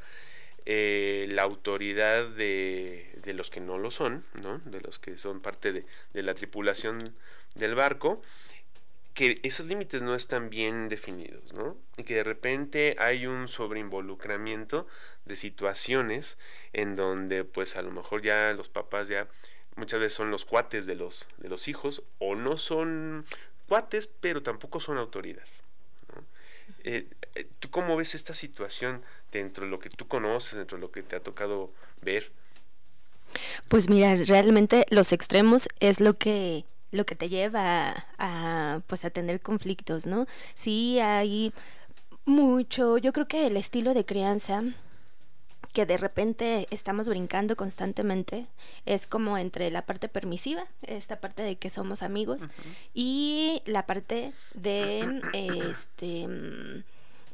eh, 0.66 1.28
la 1.30 1.42
autoridad 1.42 2.26
de, 2.28 3.12
de, 3.22 3.34
los 3.34 3.50
que 3.50 3.60
no 3.60 3.78
lo 3.78 3.90
son, 3.90 4.24
¿no? 4.34 4.58
de 4.64 4.80
los 4.80 4.98
que 4.98 5.18
son 5.18 5.40
parte 5.40 5.72
de, 5.72 5.86
de, 6.12 6.22
la 6.22 6.34
tripulación 6.34 7.14
del 7.54 7.74
barco, 7.74 8.22
que 9.14 9.40
esos 9.42 9.66
límites 9.66 10.02
no 10.02 10.14
están 10.14 10.50
bien 10.50 10.88
definidos, 10.88 11.52
¿no? 11.52 11.72
Y 11.96 12.02
que 12.02 12.16
de 12.16 12.24
repente 12.24 12.96
hay 12.98 13.26
un 13.26 13.46
sobreinvolucramiento 13.46 14.88
de 15.24 15.36
situaciones 15.36 16.36
en 16.72 16.96
donde 16.96 17.44
pues 17.44 17.76
a 17.76 17.82
lo 17.82 17.92
mejor 17.92 18.22
ya 18.22 18.52
los 18.54 18.68
papás 18.68 19.08
ya 19.08 19.28
muchas 19.76 20.00
veces 20.00 20.14
son 20.14 20.30
los 20.30 20.44
cuates 20.44 20.86
de 20.86 20.96
los, 20.96 21.28
de 21.38 21.48
los 21.48 21.68
hijos 21.68 22.02
o 22.18 22.34
no 22.34 22.56
son 22.56 23.24
cuates 23.68 24.08
pero 24.08 24.42
tampoco 24.42 24.80
son 24.80 24.98
autoridad. 24.98 25.44
Eh, 26.84 27.08
eh, 27.34 27.48
¿Tú 27.58 27.70
cómo 27.70 27.96
ves 27.96 28.14
esta 28.14 28.34
situación 28.34 29.02
dentro 29.32 29.64
de 29.64 29.70
lo 29.70 29.78
que 29.78 29.90
tú 29.90 30.06
conoces, 30.06 30.56
dentro 30.56 30.76
de 30.76 30.82
lo 30.82 30.92
que 30.92 31.02
te 31.02 31.16
ha 31.16 31.20
tocado 31.20 31.72
ver? 32.02 32.30
Pues 33.68 33.88
mira, 33.88 34.14
realmente 34.26 34.86
los 34.90 35.12
extremos 35.12 35.68
es 35.80 36.00
lo 36.00 36.14
que 36.14 36.64
lo 36.92 37.04
que 37.04 37.16
te 37.16 37.28
lleva 37.28 38.06
a, 38.18 38.80
pues 38.86 39.04
a 39.04 39.10
tener 39.10 39.40
conflictos, 39.40 40.06
¿no? 40.06 40.26
Sí 40.54 41.00
hay 41.00 41.52
mucho, 42.24 42.98
yo 42.98 43.12
creo 43.12 43.26
que 43.26 43.48
el 43.48 43.56
estilo 43.56 43.94
de 43.94 44.04
crianza 44.04 44.62
que 45.74 45.84
de 45.86 45.96
repente 45.96 46.68
estamos 46.70 47.08
brincando 47.08 47.56
constantemente 47.56 48.46
es 48.86 49.08
como 49.08 49.36
entre 49.36 49.70
la 49.72 49.84
parte 49.84 50.08
permisiva, 50.08 50.66
esta 50.82 51.20
parte 51.20 51.42
de 51.42 51.56
que 51.56 51.68
somos 51.68 52.04
amigos, 52.04 52.48
y 52.94 53.60
la 53.66 53.84
parte 53.84 54.32
de 54.54 55.20
este 55.34 56.28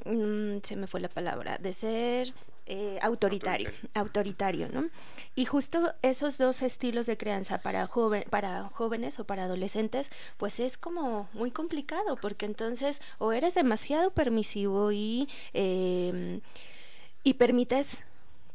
mm, 0.05 0.61
se 0.63 0.77
me 0.77 0.87
fue 0.87 1.01
la 1.01 1.11
palabra, 1.11 1.59
de 1.59 1.75
ser 1.75 2.33
eh, 2.65 2.99
autoritario, 3.03 3.71
autoritario, 3.93 4.71
¿no? 4.73 4.89
Y 5.37 5.45
justo 5.45 5.93
esos 6.01 6.39
dos 6.39 6.63
estilos 6.63 7.05
de 7.05 7.19
crianza 7.19 7.59
para, 7.59 7.87
joven, 7.87 8.25
para 8.31 8.71
jóvenes 8.71 9.21
o 9.21 9.25
para 9.25 9.45
adolescentes, 9.45 10.11
pues 10.39 10.61
es 10.61 10.79
como 10.79 11.29
muy 11.35 11.51
complicado, 11.51 12.17
porque 12.17 12.47
entonces 12.47 13.03
o 13.19 13.33
eres 13.33 13.55
demasiado 13.55 14.13
permisivo 14.13 14.93
y, 14.93 15.29
em, 15.53 16.41
y 17.23 17.35
permites 17.35 18.05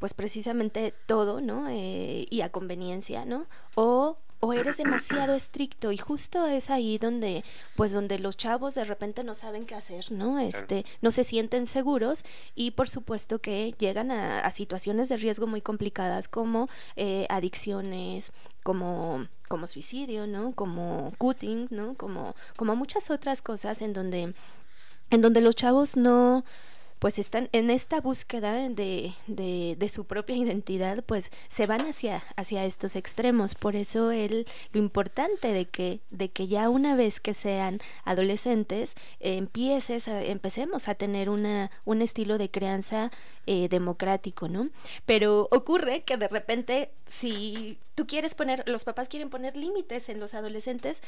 pues 0.06 0.14
precisamente 0.14 0.94
todo, 1.08 1.42
¿no? 1.42 1.68
Eh, 1.68 2.28
y 2.30 2.42
a 2.42 2.52
conveniencia, 2.52 3.26
¿no? 3.26 3.48
O 3.74 4.20
o 4.40 4.54
eres 4.54 4.78
demasiado 4.78 5.34
estricto 5.34 5.92
y 5.92 5.98
justo 5.98 6.46
es 6.46 6.70
ahí 6.70 7.00
donde 7.00 7.44
pues 7.76 7.92
donde 7.92 8.20
los 8.20 8.38
chavos 8.38 8.76
de 8.76 8.84
repente 8.84 9.24
no 9.24 9.34
saben 9.34 9.66
qué 9.66 9.74
hacer 9.74 10.12
no 10.12 10.38
este 10.38 10.86
no 11.02 11.10
se 11.10 11.24
sienten 11.24 11.66
seguros 11.66 12.24
y 12.54 12.72
por 12.72 12.88
supuesto 12.88 13.40
que 13.40 13.74
llegan 13.80 14.12
a, 14.12 14.52
situaciones 14.52 15.10
de 15.10 15.18
riesgo 15.18 15.48
muy 15.48 15.62
complicadas 15.62 16.28
como 16.28 16.70
eh, 16.98 17.26
adicciones 17.30 18.32
como 18.62 19.28
como 19.48 19.66
suicidio 19.66 20.28
no 20.28 20.52
como 20.52 21.14
cutting 21.18 21.68
no 21.72 21.96
como 21.96 22.36
como 22.58 22.76
muchas 22.76 23.10
otras 23.10 23.42
cosas 23.42 23.82
en 23.82 23.94
donde 23.94 24.36
en 25.10 25.22
donde 25.22 25.42
los 25.42 25.56
chavos 25.56 25.98
no 25.98 26.44
pues 27.00 27.20
están 27.20 27.50
en 27.52 27.70
esta 27.70 28.02
búsqueda 28.02 28.70
de, 28.70 29.14
de, 29.28 29.76
de, 29.78 29.90
su 29.90 30.06
propia 30.06 30.36
identidad, 30.36 31.04
pues 31.04 31.32
se 31.48 31.68
van 31.68 31.82
hacia, 31.82 32.24
hacia 32.36 32.66
estos 32.66 32.96
extremos. 32.96 33.56
Por 33.56 33.76
eso 33.76 34.12
el, 34.12 34.48
lo 34.72 34.80
importante 34.80 35.54
de 35.54 35.66
que, 35.66 36.00
de 36.10 36.30
que 36.30 36.48
ya 36.48 36.70
una 36.70 36.96
vez 36.96 37.20
que 37.20 37.34
sean 37.34 37.80
adolescentes, 38.06 38.96
empieces 39.20 40.08
a, 40.08 40.24
empecemos 40.24 40.88
a 40.88 40.96
tener 40.96 41.30
una, 41.30 41.72
un 41.84 42.02
estilo 42.02 42.38
de 42.38 42.50
crianza 42.50 43.12
eh, 43.46 43.68
democrático, 43.70 44.48
¿no? 44.48 44.70
Pero 45.06 45.48
ocurre 45.52 46.04
que 46.04 46.18
de 46.18 46.28
repente, 46.28 46.92
si 47.06 47.78
tú 47.94 48.08
quieres 48.08 48.36
poner, 48.36 48.68
los 48.68 48.84
papás 48.84 49.10
quieren 49.10 49.30
poner 49.30 49.56
límites 49.56 50.10
en 50.10 50.20
los 50.20 50.34
adolescentes, 50.34 51.04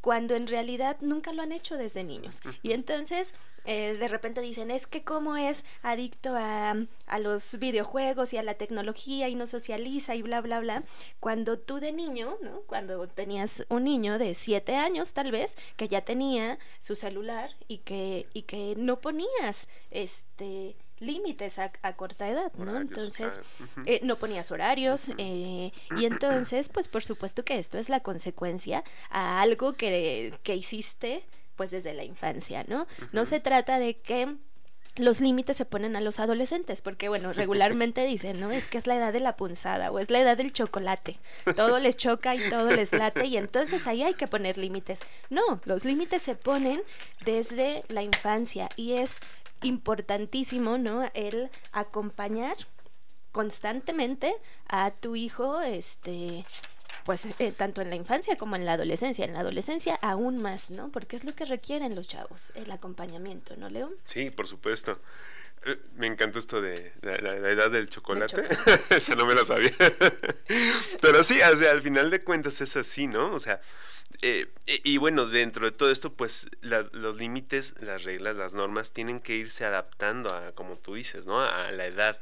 cuando 0.00 0.36
en 0.36 0.46
realidad 0.46 0.98
nunca 1.00 1.32
lo 1.32 1.42
han 1.42 1.52
hecho 1.52 1.76
desde 1.76 2.04
niños. 2.04 2.40
Y 2.62 2.72
entonces 2.72 3.34
eh, 3.64 3.94
de 3.94 4.08
repente 4.08 4.40
dicen, 4.40 4.70
es 4.70 4.86
que 4.86 5.04
como 5.04 5.29
es 5.36 5.64
adicto 5.82 6.34
a, 6.36 6.74
a, 7.06 7.18
los 7.18 7.58
videojuegos 7.58 8.32
y 8.32 8.36
a 8.36 8.42
la 8.42 8.54
tecnología 8.54 9.28
y 9.28 9.34
no 9.34 9.46
socializa 9.46 10.14
y 10.14 10.22
bla, 10.22 10.40
bla, 10.40 10.60
bla, 10.60 10.82
cuando 11.20 11.58
tú 11.58 11.80
de 11.80 11.92
niño, 11.92 12.36
¿no? 12.42 12.62
Cuando 12.66 13.06
tenías 13.08 13.64
un 13.68 13.84
niño 13.84 14.18
de 14.18 14.34
siete 14.34 14.76
años 14.76 15.12
tal 15.12 15.30
vez, 15.30 15.56
que 15.76 15.88
ya 15.88 16.02
tenía 16.02 16.58
su 16.78 16.94
celular 16.94 17.50
y 17.68 17.78
que, 17.78 18.26
y 18.32 18.42
que 18.42 18.74
no 18.76 19.00
ponías 19.00 19.68
este 19.90 20.76
límites 21.00 21.58
a, 21.58 21.96
corta 21.96 22.28
edad, 22.28 22.52
¿no? 22.54 22.78
entonces, 22.78 23.40
eh, 23.86 24.00
no 24.02 24.16
ponías 24.16 24.50
horarios 24.50 25.10
eh, 25.16 25.72
y 25.96 26.04
entonces, 26.04 26.68
pues 26.68 26.88
por 26.88 27.02
supuesto 27.02 27.42
que 27.42 27.58
esto 27.58 27.78
es 27.78 27.88
la 27.88 28.00
consecuencia 28.00 28.84
a 29.08 29.40
algo 29.40 29.72
que, 29.72 30.38
que 30.42 30.54
hiciste 30.54 31.24
pues 31.56 31.70
desde 31.70 31.92
la 31.92 32.04
infancia, 32.04 32.64
¿no? 32.68 32.86
No 33.12 33.26
se 33.26 33.38
trata 33.38 33.78
de 33.78 33.94
que 33.94 34.36
los 35.04 35.20
límites 35.20 35.56
se 35.56 35.64
ponen 35.64 35.96
a 35.96 36.00
los 36.00 36.20
adolescentes, 36.20 36.82
porque 36.82 37.08
bueno, 37.08 37.32
regularmente 37.34 38.04
dicen, 38.04 38.40
¿no? 38.40 38.50
Es 38.50 38.66
que 38.66 38.78
es 38.78 38.86
la 38.86 38.96
edad 38.96 39.12
de 39.12 39.20
la 39.20 39.36
punzada 39.36 39.90
o 39.90 39.98
es 39.98 40.10
la 40.10 40.20
edad 40.20 40.36
del 40.36 40.52
chocolate. 40.52 41.18
Todo 41.56 41.78
les 41.78 41.96
choca 41.96 42.34
y 42.34 42.50
todo 42.50 42.70
les 42.70 42.92
late 42.92 43.26
y 43.26 43.36
entonces 43.36 43.86
ahí 43.86 44.02
hay 44.02 44.14
que 44.14 44.26
poner 44.26 44.58
límites. 44.58 45.00
No, 45.28 45.42
los 45.64 45.84
límites 45.84 46.22
se 46.22 46.34
ponen 46.34 46.82
desde 47.24 47.84
la 47.88 48.02
infancia 48.02 48.68
y 48.76 48.92
es 48.92 49.20
importantísimo, 49.62 50.78
¿no? 50.78 51.08
El 51.14 51.50
acompañar 51.72 52.56
constantemente 53.32 54.34
a 54.68 54.90
tu 54.90 55.16
hijo, 55.16 55.60
este, 55.60 56.44
pues 57.04 57.28
eh, 57.38 57.52
tanto 57.52 57.80
en 57.80 57.90
la 57.90 57.96
infancia 57.96 58.36
como 58.36 58.56
en 58.56 58.64
la 58.64 58.74
adolescencia. 58.74 59.24
En 59.24 59.32
la 59.32 59.40
adolescencia 59.40 59.98
aún 60.02 60.40
más, 60.40 60.70
¿no? 60.70 60.90
Porque 60.90 61.16
es 61.16 61.24
lo 61.24 61.34
que 61.34 61.44
requieren 61.44 61.94
los 61.94 62.08
chavos, 62.08 62.52
el 62.54 62.70
acompañamiento, 62.70 63.56
¿no, 63.56 63.68
Leo? 63.68 63.92
Sí, 64.04 64.30
por 64.30 64.46
supuesto. 64.46 64.98
Eh, 65.66 65.78
me 65.96 66.06
encantó 66.06 66.38
esto 66.38 66.62
de 66.62 66.92
la, 67.02 67.34
edad 67.50 67.70
del 67.70 67.88
chocolate. 67.90 68.42
Esa 68.90 69.14
no 69.14 69.26
me 69.26 69.34
la 69.34 69.44
sabía. 69.44 69.72
Pero 71.00 71.22
sí, 71.22 71.38
o 71.40 71.56
sea, 71.56 71.72
al 71.72 71.82
final 71.82 72.10
de 72.10 72.22
cuentas 72.22 72.60
es 72.60 72.76
así, 72.76 73.06
¿no? 73.06 73.32
O 73.34 73.38
sea, 73.38 73.60
eh, 74.22 74.46
y 74.66 74.96
bueno, 74.98 75.26
dentro 75.26 75.66
de 75.66 75.72
todo 75.72 75.90
esto, 75.90 76.12
pues 76.12 76.48
las, 76.60 76.92
los 76.92 77.16
límites, 77.16 77.74
las 77.80 78.04
reglas, 78.04 78.36
las 78.36 78.54
normas 78.54 78.92
tienen 78.92 79.20
que 79.20 79.34
irse 79.34 79.64
adaptando 79.64 80.34
a, 80.34 80.52
como 80.52 80.76
tú 80.76 80.94
dices, 80.94 81.26
¿no? 81.26 81.40
A 81.40 81.70
la 81.72 81.86
edad 81.86 82.18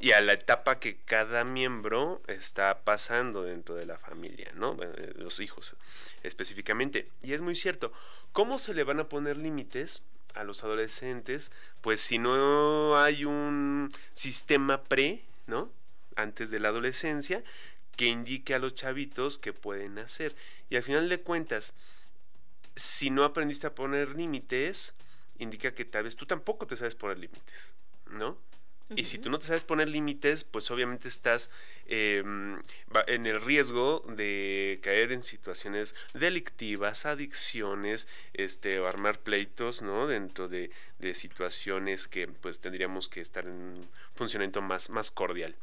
y 0.00 0.12
a 0.12 0.20
la 0.22 0.32
etapa 0.32 0.78
que 0.78 0.96
cada 0.96 1.44
miembro 1.44 2.22
está 2.26 2.80
pasando 2.80 3.42
dentro 3.42 3.74
de 3.74 3.84
la 3.84 3.98
familia, 3.98 4.50
¿no? 4.54 4.76
los 5.16 5.40
hijos 5.40 5.76
específicamente. 6.22 7.08
Y 7.22 7.34
es 7.34 7.42
muy 7.42 7.54
cierto, 7.54 7.92
¿cómo 8.32 8.58
se 8.58 8.72
le 8.72 8.82
van 8.82 8.98
a 9.00 9.08
poner 9.08 9.36
límites 9.36 10.02
a 10.34 10.42
los 10.42 10.64
adolescentes? 10.64 11.52
Pues 11.82 12.00
si 12.00 12.18
no 12.18 12.98
hay 12.98 13.26
un 13.26 13.90
sistema 14.12 14.82
pre, 14.84 15.22
¿no? 15.46 15.70
Antes 16.16 16.50
de 16.50 16.60
la 16.60 16.68
adolescencia, 16.68 17.44
que 17.96 18.06
indique 18.06 18.54
a 18.54 18.58
los 18.58 18.74
chavitos 18.74 19.36
qué 19.36 19.52
pueden 19.52 19.98
hacer. 19.98 20.34
Y 20.70 20.76
al 20.76 20.82
final 20.82 21.10
de 21.10 21.20
cuentas, 21.20 21.74
si 22.74 23.10
no 23.10 23.24
aprendiste 23.24 23.66
a 23.66 23.74
poner 23.74 24.16
límites, 24.16 24.94
indica 25.38 25.74
que 25.74 25.84
tal 25.84 26.04
vez 26.04 26.16
tú 26.16 26.24
tampoco 26.24 26.66
te 26.66 26.78
sabes 26.78 26.94
poner 26.94 27.18
límites, 27.18 27.74
¿no? 28.06 28.38
Y 28.96 29.04
si 29.04 29.18
tú 29.18 29.30
no 29.30 29.38
te 29.38 29.46
sabes 29.46 29.62
poner 29.62 29.88
límites, 29.88 30.42
pues 30.42 30.70
obviamente 30.70 31.06
estás 31.06 31.50
em, 31.86 32.60
en 33.06 33.26
el 33.26 33.40
riesgo 33.40 34.02
de 34.08 34.80
caer 34.82 35.12
en 35.12 35.22
situaciones 35.22 35.94
delictivas, 36.12 37.06
adicciones, 37.06 38.08
este, 38.34 38.80
o 38.80 38.88
armar 38.88 39.20
pleitos, 39.20 39.82
¿no? 39.82 40.08
Dentro 40.08 40.48
de, 40.48 40.70
de 40.98 41.14
situaciones 41.14 42.08
que 42.08 42.26
pues 42.26 42.60
tendríamos 42.60 43.08
que 43.08 43.20
estar 43.20 43.46
en 43.46 43.52
un 43.52 43.88
funcionamiento 44.16 44.60
más, 44.60 44.90
más 44.90 45.10
cordial. 45.12 45.54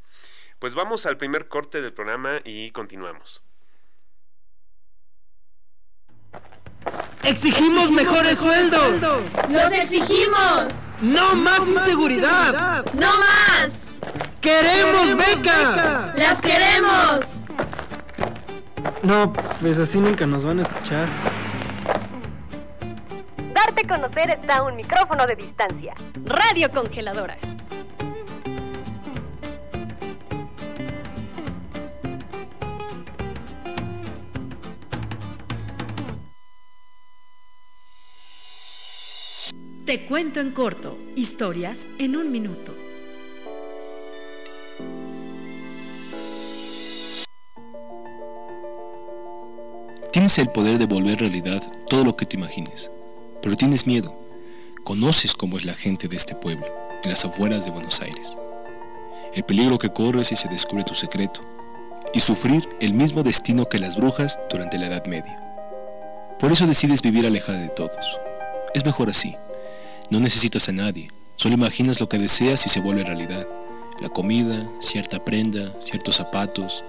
Pues 0.60 0.74
vamos 0.74 1.05
al 1.05 1.17
primer 1.17 1.48
corte 1.48 1.81
del 1.81 1.93
programa 1.93 2.41
y 2.46 2.72
continuamos. 2.72 3.41
¡Exigimos 7.24 7.91
mejores 7.91 8.38
sueldos! 8.38 9.01
¡Los 9.50 9.72
exigimos! 9.74 10.87
¡No 11.01 11.36
más 11.36 11.68
inseguridad! 11.68 12.86
¡No 12.94 13.08
más! 13.18 13.88
¡Queremos 14.42 15.16
beca! 15.16 16.13
¡Las 16.16 16.42
queremos! 16.42 17.42
No, 19.04 19.32
pues 19.62 19.77
así 19.77 20.00
nunca 20.00 20.25
nos 20.25 20.46
van 20.46 20.60
a 20.60 20.62
escuchar. 20.63 21.08
Darte 23.54 23.86
a 23.86 23.88
conocer 23.88 24.30
está 24.32 24.58
a 24.58 24.63
un 24.63 24.75
micrófono 24.75 25.27
de 25.27 25.36
distancia. 25.36 25.94
Radio 26.25 26.72
Congeladora. 26.72 27.38
Te 39.88 40.01
cuento 40.01 40.41
en 40.41 40.51
corto, 40.51 40.98
historias 41.15 41.88
en 41.98 42.17
un 42.17 42.29
minuto. 42.29 42.75
Tienes 50.12 50.38
el 50.39 50.50
poder 50.50 50.77
de 50.77 50.88
volver 50.88 51.20
realidad 51.20 51.63
todo 51.88 52.03
lo 52.03 52.17
que 52.17 52.25
te 52.25 52.36
imagines. 52.36 52.91
pero 53.41 53.56
tienes 53.56 53.88
miedo. 53.88 54.13
Conoces 54.84 55.34
cómo 55.34 55.56
es 55.56 55.63
la 55.63 55.74
gente 55.74 56.10
de 56.10 56.17
este 56.17 56.36
pueblo, 56.36 56.67
en 57.06 57.10
las 57.10 57.24
afueras 57.24 57.63
de 57.63 57.72
Buenos 57.72 58.01
Aires. 58.01 58.36
El 59.34 59.44
peligro 59.46 59.77
que 59.77 59.94
corres 59.94 60.27
si 60.27 60.36
se 60.36 60.50
descubre 60.50 60.84
tu 60.84 60.96
secreto, 60.96 61.39
y 62.13 62.20
sufrir 62.20 62.67
el 62.82 62.91
mismo 62.91 63.24
destino 63.24 63.70
que 63.70 63.79
las 63.79 63.96
brujas 63.96 64.38
durante 64.50 64.77
la 64.77 64.88
Edad 64.88 65.06
Media. 65.06 65.41
Por 66.41 66.51
eso 66.51 66.67
decides 66.67 67.01
vivir 67.01 67.25
alejada 67.25 67.60
de 67.60 67.70
todos. 67.70 68.06
Es 68.74 68.84
mejor 68.84 69.10
así. 69.10 69.38
No 70.09 70.21
necesitas 70.21 70.69
a 70.69 70.71
nadie, 70.71 71.09
solo 71.35 71.55
imaginas 71.55 71.99
lo 71.99 72.07
que 72.07 72.17
deseas 72.17 72.65
y 72.65 72.69
se 72.69 72.79
vuelve 72.79 73.03
realidad. 73.03 73.45
La 73.99 74.07
comida, 74.07 74.65
cierta 74.79 75.25
prenda, 75.25 75.73
ciertos 75.81 76.15
zapatos. 76.15 76.85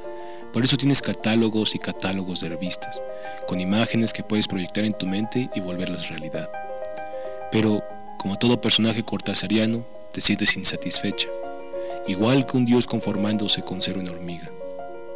Por 0.52 0.62
eso 0.62 0.76
tienes 0.76 1.02
catálogos 1.02 1.74
y 1.74 1.80
catálogos 1.80 2.40
de 2.40 2.50
revistas, 2.50 3.02
con 3.48 3.58
imágenes 3.58 4.12
que 4.12 4.22
puedes 4.22 4.46
proyectar 4.46 4.84
en 4.84 4.92
tu 4.92 5.06
mente 5.06 5.50
y 5.52 5.60
volverlas 5.60 6.08
realidad. 6.08 6.48
Pero, 7.50 7.82
como 8.18 8.38
todo 8.38 8.60
personaje 8.60 9.02
cortasariano, 9.02 9.84
te 10.12 10.20
sientes 10.20 10.56
insatisfecha, 10.56 11.28
igual 12.06 12.46
que 12.46 12.56
un 12.56 12.66
dios 12.66 12.86
conformándose 12.86 13.62
con 13.62 13.82
ser 13.82 13.98
una 13.98 14.12
hormiga. 14.12 14.48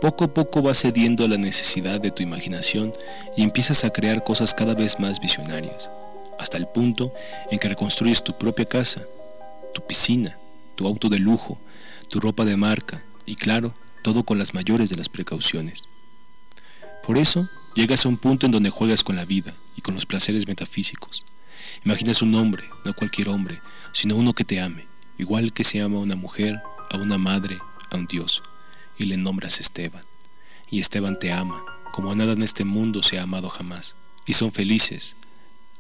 Poco 0.00 0.24
a 0.24 0.34
poco 0.34 0.60
vas 0.60 0.80
cediendo 0.80 1.24
a 1.24 1.28
la 1.28 1.38
necesidad 1.38 2.00
de 2.00 2.10
tu 2.10 2.24
imaginación 2.24 2.92
y 3.36 3.44
empiezas 3.44 3.84
a 3.84 3.90
crear 3.90 4.24
cosas 4.24 4.54
cada 4.54 4.74
vez 4.74 4.98
más 4.98 5.20
visionarias, 5.20 5.90
hasta 6.42 6.58
el 6.58 6.66
punto 6.66 7.12
en 7.50 7.58
que 7.58 7.68
reconstruyes 7.68 8.24
tu 8.24 8.36
propia 8.36 8.64
casa, 8.64 9.02
tu 9.74 9.86
piscina, 9.86 10.36
tu 10.74 10.86
auto 10.86 11.08
de 11.08 11.18
lujo, 11.18 11.60
tu 12.08 12.20
ropa 12.20 12.44
de 12.44 12.56
marca 12.56 13.02
y 13.26 13.36
claro, 13.36 13.74
todo 14.02 14.24
con 14.24 14.38
las 14.38 14.54
mayores 14.54 14.90
de 14.90 14.96
las 14.96 15.08
precauciones. 15.08 15.84
Por 17.06 17.18
eso, 17.18 17.48
llegas 17.74 18.04
a 18.04 18.08
un 18.08 18.16
punto 18.16 18.46
en 18.46 18.52
donde 18.52 18.70
juegas 18.70 19.02
con 19.02 19.16
la 19.16 19.24
vida 19.24 19.54
y 19.76 19.80
con 19.80 19.94
los 19.94 20.06
placeres 20.06 20.46
metafísicos. 20.46 21.24
Imaginas 21.84 22.22
un 22.22 22.34
hombre, 22.34 22.68
no 22.84 22.94
cualquier 22.94 23.28
hombre, 23.28 23.60
sino 23.92 24.16
uno 24.16 24.34
que 24.34 24.44
te 24.44 24.60
ame, 24.60 24.86
igual 25.18 25.52
que 25.52 25.64
se 25.64 25.80
ama 25.80 25.98
a 25.98 26.02
una 26.02 26.16
mujer, 26.16 26.60
a 26.90 26.96
una 26.96 27.18
madre, 27.18 27.58
a 27.90 27.96
un 27.96 28.06
Dios, 28.06 28.42
y 28.98 29.04
le 29.04 29.16
nombras 29.16 29.60
Esteban. 29.60 30.04
Y 30.70 30.80
Esteban 30.80 31.18
te 31.18 31.32
ama, 31.32 31.62
como 31.92 32.14
nada 32.14 32.32
en 32.32 32.42
este 32.42 32.64
mundo 32.64 33.02
se 33.02 33.18
ha 33.18 33.22
amado 33.22 33.48
jamás, 33.48 33.96
y 34.26 34.34
son 34.34 34.52
felices, 34.52 35.16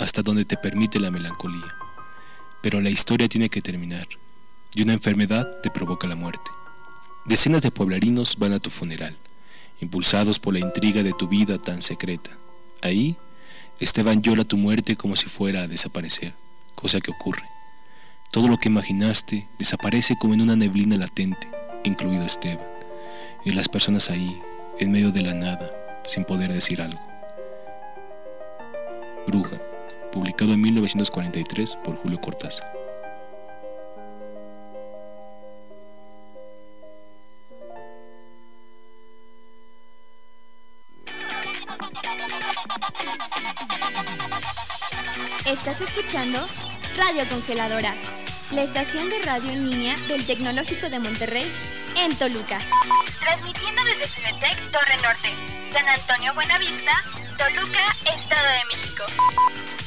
hasta 0.02 0.22
donde 0.22 0.44
te 0.44 0.56
permite 0.56 0.98
la 0.98 1.10
melancolía. 1.10 1.74
Pero 2.60 2.80
la 2.80 2.90
historia 2.90 3.28
tiene 3.28 3.48
que 3.48 3.62
terminar, 3.62 4.06
y 4.74 4.82
una 4.82 4.92
enfermedad 4.92 5.60
te 5.62 5.70
provoca 5.70 6.08
la 6.08 6.16
muerte. 6.16 6.50
Decenas 7.24 7.62
de 7.62 7.70
pueblarinos 7.70 8.36
van 8.36 8.52
a 8.52 8.58
tu 8.58 8.70
funeral, 8.70 9.16
impulsados 9.80 10.38
por 10.38 10.54
la 10.54 10.60
intriga 10.60 11.02
de 11.02 11.12
tu 11.12 11.28
vida 11.28 11.58
tan 11.58 11.82
secreta. 11.82 12.30
Ahí, 12.82 13.16
Esteban 13.78 14.22
llora 14.22 14.44
tu 14.44 14.56
muerte 14.56 14.96
como 14.96 15.16
si 15.16 15.26
fuera 15.26 15.62
a 15.62 15.68
desaparecer, 15.68 16.34
cosa 16.74 17.00
que 17.00 17.10
ocurre. 17.10 17.48
Todo 18.32 18.48
lo 18.48 18.58
que 18.58 18.68
imaginaste 18.68 19.46
desaparece 19.58 20.16
como 20.18 20.34
en 20.34 20.40
una 20.40 20.56
neblina 20.56 20.96
latente, 20.96 21.48
incluido 21.84 22.24
Esteban, 22.24 22.66
y 23.44 23.52
las 23.52 23.68
personas 23.68 24.10
ahí, 24.10 24.40
en 24.78 24.90
medio 24.90 25.12
de 25.12 25.22
la 25.22 25.34
nada, 25.34 25.70
sin 26.04 26.24
poder 26.24 26.52
decir 26.52 26.80
algo. 26.82 27.00
Bruja, 29.26 29.58
publicado 30.12 30.52
en 30.52 30.60
1943 30.60 31.76
por 31.82 31.96
Julio 31.96 32.20
Cortázar. 32.20 32.70
Estás 45.44 45.80
escuchando 45.80 46.38
Radio 46.96 47.28
Congeladora, 47.28 47.94
la 48.54 48.62
estación 48.62 49.08
de 49.10 49.18
radio 49.22 49.50
en 49.50 49.70
línea 49.70 49.94
del 50.08 50.24
Tecnológico 50.26 50.88
de 50.88 50.98
Monterrey 50.98 51.50
en 51.96 52.14
Toluca. 52.16 52.58
Transmitiendo 53.20 53.82
desde 53.84 54.08
Cinetec 54.08 54.56
Torre 54.70 54.96
Norte, 55.02 55.34
San 55.70 55.86
Antonio 55.88 56.32
Buenavista, 56.34 56.92
Toluca, 57.38 57.96
Estado 58.06 58.46
de 58.46 58.66
México. 58.76 59.81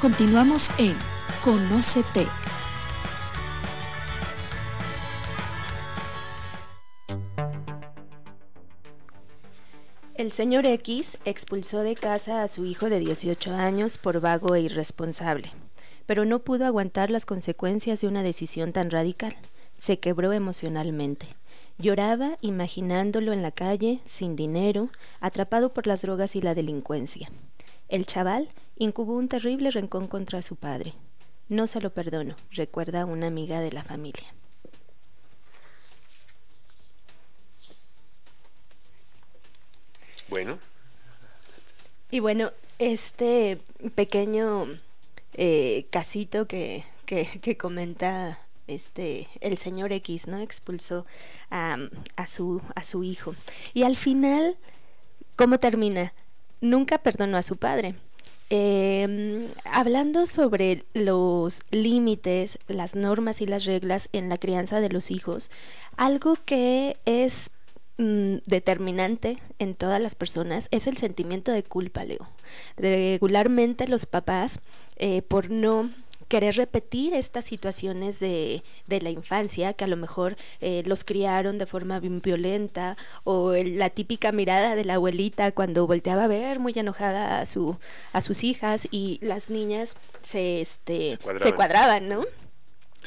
Continuamos 0.00 0.70
en 0.78 0.94
Conócete. 1.42 2.26
El 10.14 10.32
señor 10.32 10.64
X 10.64 11.18
expulsó 11.24 11.80
de 11.80 11.94
casa 11.96 12.42
a 12.42 12.48
su 12.48 12.64
hijo 12.64 12.88
de 12.88 13.00
18 13.00 13.52
años 13.52 13.98
por 13.98 14.20
vago 14.20 14.54
e 14.54 14.60
irresponsable, 14.60 15.50
pero 16.06 16.24
no 16.24 16.38
pudo 16.38 16.66
aguantar 16.66 17.10
las 17.10 17.26
consecuencias 17.26 18.00
de 18.00 18.08
una 18.08 18.22
decisión 18.22 18.72
tan 18.72 18.90
radical. 18.90 19.34
Se 19.76 20.00
quebró 20.00 20.32
emocionalmente. 20.32 21.28
Lloraba 21.78 22.38
imaginándolo 22.40 23.32
en 23.32 23.42
la 23.42 23.52
calle, 23.52 24.00
sin 24.04 24.34
dinero, 24.34 24.88
atrapado 25.20 25.72
por 25.72 25.86
las 25.86 26.02
drogas 26.02 26.34
y 26.34 26.40
la 26.40 26.54
delincuencia. 26.54 27.30
El 27.88 28.06
chaval 28.06 28.48
incubó 28.76 29.14
un 29.14 29.28
terrible 29.28 29.70
rencón 29.70 30.08
contra 30.08 30.42
su 30.42 30.56
padre. 30.56 30.94
No 31.48 31.68
se 31.68 31.80
lo 31.80 31.90
perdono, 31.94 32.34
recuerda 32.50 33.04
una 33.04 33.28
amiga 33.28 33.60
de 33.60 33.70
la 33.70 33.84
familia. 33.84 34.34
Bueno. 40.28 40.58
Y 42.10 42.20
bueno, 42.20 42.50
este 42.78 43.60
pequeño 43.94 44.66
eh, 45.34 45.86
casito 45.90 46.48
que, 46.48 46.84
que, 47.04 47.56
comenta 47.56 48.38
este 48.66 49.28
el 49.40 49.58
señor 49.58 49.92
X, 49.92 50.26
¿no? 50.26 50.38
Expulsó 50.38 51.06
a, 51.50 51.76
a, 52.16 52.26
su, 52.26 52.60
a 52.74 52.84
su 52.84 53.04
hijo. 53.04 53.34
Y 53.74 53.82
al 53.84 53.96
final, 53.96 54.56
¿cómo 55.36 55.58
termina? 55.58 56.12
Nunca 56.60 56.98
perdonó 56.98 57.36
a 57.36 57.42
su 57.42 57.56
padre. 57.56 57.94
Eh, 58.48 59.48
hablando 59.64 60.26
sobre 60.26 60.84
los 60.94 61.64
límites, 61.70 62.58
las 62.68 62.94
normas 62.94 63.40
y 63.40 63.46
las 63.46 63.64
reglas 63.64 64.08
en 64.12 64.28
la 64.28 64.36
crianza 64.36 64.80
de 64.80 64.88
los 64.88 65.10
hijos, 65.10 65.50
algo 65.96 66.36
que 66.44 66.96
es 67.06 67.50
Mm, 67.98 68.40
determinante 68.44 69.38
en 69.58 69.74
todas 69.74 70.02
las 70.02 70.14
personas 70.14 70.68
es 70.70 70.86
el 70.86 70.98
sentimiento 70.98 71.50
de 71.50 71.62
culpa, 71.62 72.04
Leo. 72.04 72.28
Regularmente 72.76 73.88
los 73.88 74.04
papás, 74.04 74.60
eh, 74.96 75.22
por 75.22 75.50
no 75.50 75.90
querer 76.28 76.56
repetir 76.56 77.14
estas 77.14 77.44
situaciones 77.44 78.20
de, 78.20 78.62
de, 78.86 79.00
la 79.00 79.10
infancia, 79.10 79.72
que 79.72 79.84
a 79.84 79.88
lo 79.88 79.96
mejor 79.96 80.36
eh, 80.60 80.82
los 80.86 81.04
criaron 81.04 81.58
de 81.58 81.66
forma 81.66 82.00
violenta, 82.00 82.96
o 83.24 83.52
la 83.54 83.90
típica 83.90 84.32
mirada 84.32 84.74
de 84.74 84.84
la 84.84 84.94
abuelita 84.94 85.52
cuando 85.52 85.86
volteaba 85.86 86.24
a 86.24 86.28
ver 86.28 86.58
muy 86.58 86.72
enojada 86.76 87.40
a, 87.40 87.46
su, 87.46 87.76
a 88.12 88.20
sus 88.20 88.44
hijas 88.44 88.88
y 88.90 89.18
las 89.22 89.50
niñas 89.50 89.96
se, 90.22 90.60
este, 90.60 91.18
se 91.38 91.54
cuadraban, 91.54 92.08
¿no? 92.08 92.24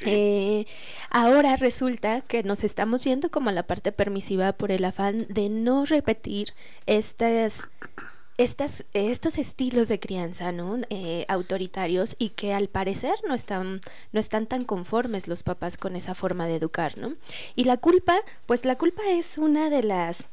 Eh, 0.06 0.66
ahora 1.10 1.56
resulta 1.56 2.22
que 2.22 2.44
nos 2.44 2.64
estamos 2.64 3.04
yendo 3.04 3.30
como 3.30 3.50
a 3.50 3.54
la 3.54 3.64
parte 3.64 3.92
permisiva 3.92 4.54
por 4.54 4.72
el 4.72 4.86
afán 4.86 5.26
de 5.30 5.50
no 5.50 5.86
repetir 5.86 6.54
estas, 6.86 7.68
estas, 8.40 8.86
estos 8.94 9.38
estilos 9.38 9.90
de 9.90 10.00
crianza 10.00 10.54
¿no? 10.54 10.78
Eh, 10.90 11.26
autoritarios 11.28 12.16
y 12.18 12.30
que 12.30 12.54
al 12.54 12.70
parecer 12.70 13.14
no 13.28 13.36
están, 13.36 13.82
no 14.14 14.20
están 14.20 14.48
tan 14.48 14.64
conformes 14.64 15.28
los 15.28 15.44
papás 15.44 15.78
con 15.78 15.98
esa 15.98 16.16
forma 16.16 16.48
de 16.48 16.56
educar. 16.56 16.98
¿no? 16.98 17.14
Y 17.56 17.66
la 17.66 17.76
culpa, 17.76 18.18
pues 18.46 18.64
la 18.64 18.78
culpa 18.78 19.04
es 19.10 19.38
una 19.38 19.70
de 19.70 19.84
las 19.84 20.28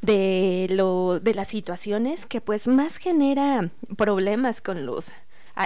de 0.00 0.68
lo 0.70 1.18
de 1.18 1.34
las 1.34 1.48
situaciones 1.48 2.26
que 2.26 2.40
pues 2.40 2.68
más 2.68 2.98
genera 2.98 3.68
problemas 3.96 4.60
con 4.60 4.86
los 4.86 5.12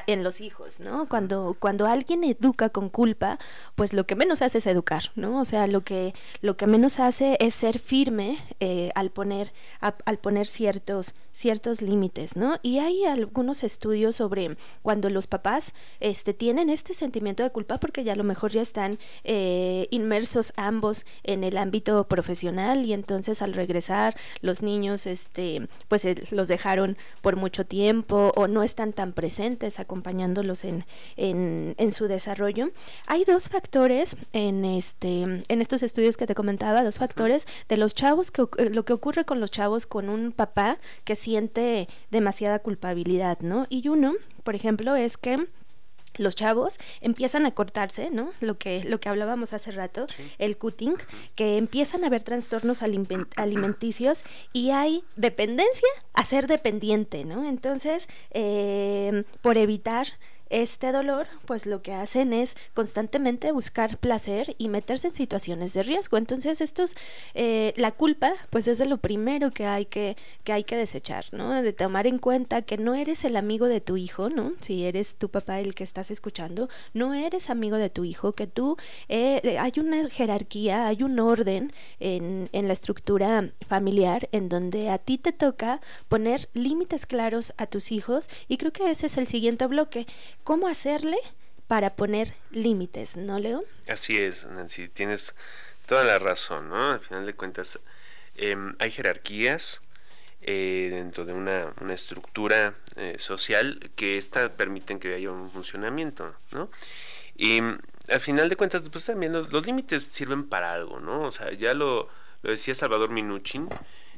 en 0.06 0.24
los 0.24 0.40
hijos, 0.40 0.80
¿no? 0.80 1.08
Cuando, 1.08 1.56
cuando 1.58 1.86
alguien 1.86 2.24
educa 2.24 2.68
con 2.70 2.88
culpa, 2.88 3.38
pues 3.74 3.92
lo 3.92 4.06
que 4.06 4.14
menos 4.14 4.42
hace 4.42 4.58
es 4.58 4.66
educar, 4.66 5.10
¿no? 5.14 5.40
O 5.40 5.44
sea, 5.44 5.66
lo 5.66 5.82
que, 5.82 6.14
lo 6.40 6.56
que 6.56 6.66
menos 6.66 7.00
hace 7.00 7.36
es 7.40 7.54
ser 7.54 7.78
firme 7.78 8.38
eh, 8.60 8.90
al 8.94 9.10
poner, 9.10 9.52
al 9.80 10.18
poner 10.18 10.46
ciertos, 10.46 11.14
ciertos 11.30 11.82
límites, 11.82 12.36
¿no? 12.36 12.58
Y 12.62 12.78
hay 12.78 13.04
algunos 13.04 13.62
estudios 13.62 14.16
sobre 14.16 14.56
cuando 14.82 15.10
los 15.10 15.26
papás 15.26 15.74
este, 16.00 16.34
tienen 16.34 16.70
este 16.70 16.94
sentimiento 16.94 17.42
de 17.42 17.50
culpa 17.50 17.78
porque 17.78 18.04
ya 18.04 18.12
a 18.12 18.16
lo 18.16 18.24
mejor 18.24 18.50
ya 18.50 18.62
están 18.62 18.98
eh, 19.24 19.88
inmersos 19.90 20.52
ambos 20.56 21.06
en 21.22 21.44
el 21.44 21.56
ámbito 21.56 22.06
profesional 22.08 22.84
y 22.84 22.92
entonces 22.92 23.42
al 23.42 23.54
regresar 23.54 24.16
los 24.40 24.62
niños 24.62 25.06
este, 25.06 25.68
pues 25.88 26.06
los 26.30 26.48
dejaron 26.48 26.96
por 27.20 27.36
mucho 27.36 27.64
tiempo 27.66 28.32
o 28.36 28.46
no 28.48 28.62
están 28.62 28.92
tan 28.92 29.12
presentes 29.12 29.80
acompañándolos 29.82 30.64
en, 30.64 30.84
en, 31.16 31.74
en, 31.78 31.92
su 31.92 32.08
desarrollo. 32.08 32.70
Hay 33.06 33.24
dos 33.24 33.48
factores 33.48 34.16
en, 34.32 34.64
este, 34.64 35.22
en 35.22 35.60
estos 35.60 35.82
estudios 35.82 36.16
que 36.16 36.26
te 36.26 36.34
comentaba, 36.34 36.82
dos 36.84 36.98
factores 36.98 37.46
de 37.68 37.76
los 37.76 37.94
chavos, 37.94 38.30
que, 38.30 38.46
lo 38.70 38.84
que 38.84 38.92
ocurre 38.92 39.24
con 39.24 39.40
los 39.40 39.50
chavos 39.50 39.86
con 39.86 40.08
un 40.08 40.32
papá 40.32 40.78
que 41.04 41.14
siente 41.14 41.88
demasiada 42.10 42.58
culpabilidad, 42.58 43.40
¿no? 43.40 43.66
Y 43.68 43.88
uno, 43.88 44.14
por 44.42 44.54
ejemplo, 44.54 44.96
es 44.96 45.16
que 45.16 45.46
los 46.18 46.36
chavos 46.36 46.78
empiezan 47.00 47.46
a 47.46 47.52
cortarse, 47.52 48.10
¿no? 48.10 48.32
Lo 48.40 48.58
que, 48.58 48.84
lo 48.84 49.00
que 49.00 49.08
hablábamos 49.08 49.52
hace 49.52 49.72
rato, 49.72 50.06
el 50.38 50.56
cutting, 50.56 50.94
que 51.34 51.56
empiezan 51.56 52.04
a 52.04 52.08
haber 52.08 52.22
trastornos 52.22 52.82
alimenticios 52.82 54.24
y 54.52 54.70
hay 54.70 55.04
dependencia 55.16 55.88
a 56.12 56.24
ser 56.24 56.46
dependiente, 56.46 57.24
¿no? 57.24 57.44
Entonces, 57.48 58.08
eh, 58.30 59.24
por 59.40 59.58
evitar 59.58 60.06
este 60.52 60.92
dolor, 60.92 61.26
pues 61.46 61.64
lo 61.64 61.82
que 61.82 61.94
hacen 61.94 62.32
es 62.34 62.56
constantemente 62.74 63.50
buscar 63.52 63.96
placer 63.98 64.54
y 64.58 64.68
meterse 64.68 65.08
en 65.08 65.14
situaciones 65.14 65.72
de 65.72 65.82
riesgo. 65.82 66.18
Entonces, 66.18 66.60
estos, 66.60 66.94
eh, 67.34 67.72
la 67.76 67.90
culpa, 67.90 68.34
pues 68.50 68.68
es 68.68 68.78
de 68.78 68.84
lo 68.84 68.98
primero 68.98 69.50
que 69.50 69.64
hay 69.64 69.86
que, 69.86 70.14
que 70.44 70.52
hay 70.52 70.62
que 70.62 70.76
desechar, 70.76 71.24
¿no? 71.32 71.62
De 71.62 71.72
tomar 71.72 72.06
en 72.06 72.18
cuenta 72.18 72.62
que 72.62 72.76
no 72.76 72.94
eres 72.94 73.24
el 73.24 73.36
amigo 73.36 73.66
de 73.66 73.80
tu 73.80 73.96
hijo, 73.96 74.28
¿no? 74.28 74.52
Si 74.60 74.84
eres 74.84 75.16
tu 75.16 75.30
papá 75.30 75.58
el 75.58 75.74
que 75.74 75.84
estás 75.84 76.10
escuchando, 76.10 76.68
no 76.92 77.14
eres 77.14 77.48
amigo 77.48 77.78
de 77.78 77.88
tu 77.88 78.04
hijo, 78.04 78.32
que 78.34 78.46
tú, 78.46 78.76
eh, 79.08 79.56
hay 79.58 79.72
una 79.78 80.10
jerarquía, 80.10 80.86
hay 80.86 81.02
un 81.02 81.18
orden 81.18 81.72
en, 81.98 82.50
en 82.52 82.66
la 82.66 82.74
estructura 82.74 83.50
familiar 83.66 84.28
en 84.32 84.50
donde 84.50 84.90
a 84.90 84.98
ti 84.98 85.16
te 85.16 85.32
toca 85.32 85.80
poner 86.08 86.50
límites 86.52 87.06
claros 87.06 87.54
a 87.56 87.66
tus 87.66 87.90
hijos 87.90 88.28
y 88.48 88.58
creo 88.58 88.72
que 88.72 88.90
ese 88.90 89.06
es 89.06 89.16
el 89.16 89.26
siguiente 89.26 89.66
bloque 89.66 90.06
cómo 90.44 90.68
hacerle 90.68 91.18
para 91.66 91.94
poner 91.96 92.34
límites, 92.50 93.16
¿no, 93.16 93.38
Leo? 93.38 93.64
Así 93.88 94.18
es, 94.18 94.46
Nancy, 94.46 94.88
tienes 94.88 95.34
toda 95.86 96.04
la 96.04 96.18
razón, 96.18 96.68
¿no? 96.68 96.90
Al 96.90 97.00
final 97.00 97.26
de 97.26 97.34
cuentas, 97.34 97.78
em, 98.36 98.74
hay 98.78 98.90
jerarquías 98.90 99.82
eh, 100.42 100.88
dentro 100.90 101.24
de 101.24 101.32
una, 101.32 101.72
estructura 101.94 102.74
eh, 102.96 103.14
social 103.18 103.78
que 103.94 104.18
esta 104.18 104.52
permiten 104.56 104.98
que 104.98 105.14
haya 105.14 105.30
un 105.30 105.50
funcionamiento, 105.50 106.34
¿no? 106.50 106.70
Y 107.36 107.60
al 107.60 108.20
final 108.20 108.48
de 108.48 108.56
cuentas, 108.56 108.88
pues 108.90 109.06
también 109.06 109.32
los, 109.32 109.66
límites 109.66 110.02
sirven 110.02 110.48
para 110.48 110.74
algo, 110.74 111.00
¿no? 111.00 111.22
O 111.22 111.32
sea, 111.32 111.52
ya 111.52 111.74
lo, 111.74 112.08
lo 112.42 112.50
decía 112.50 112.74
Salvador 112.74 113.10
Minuchin, 113.10 113.68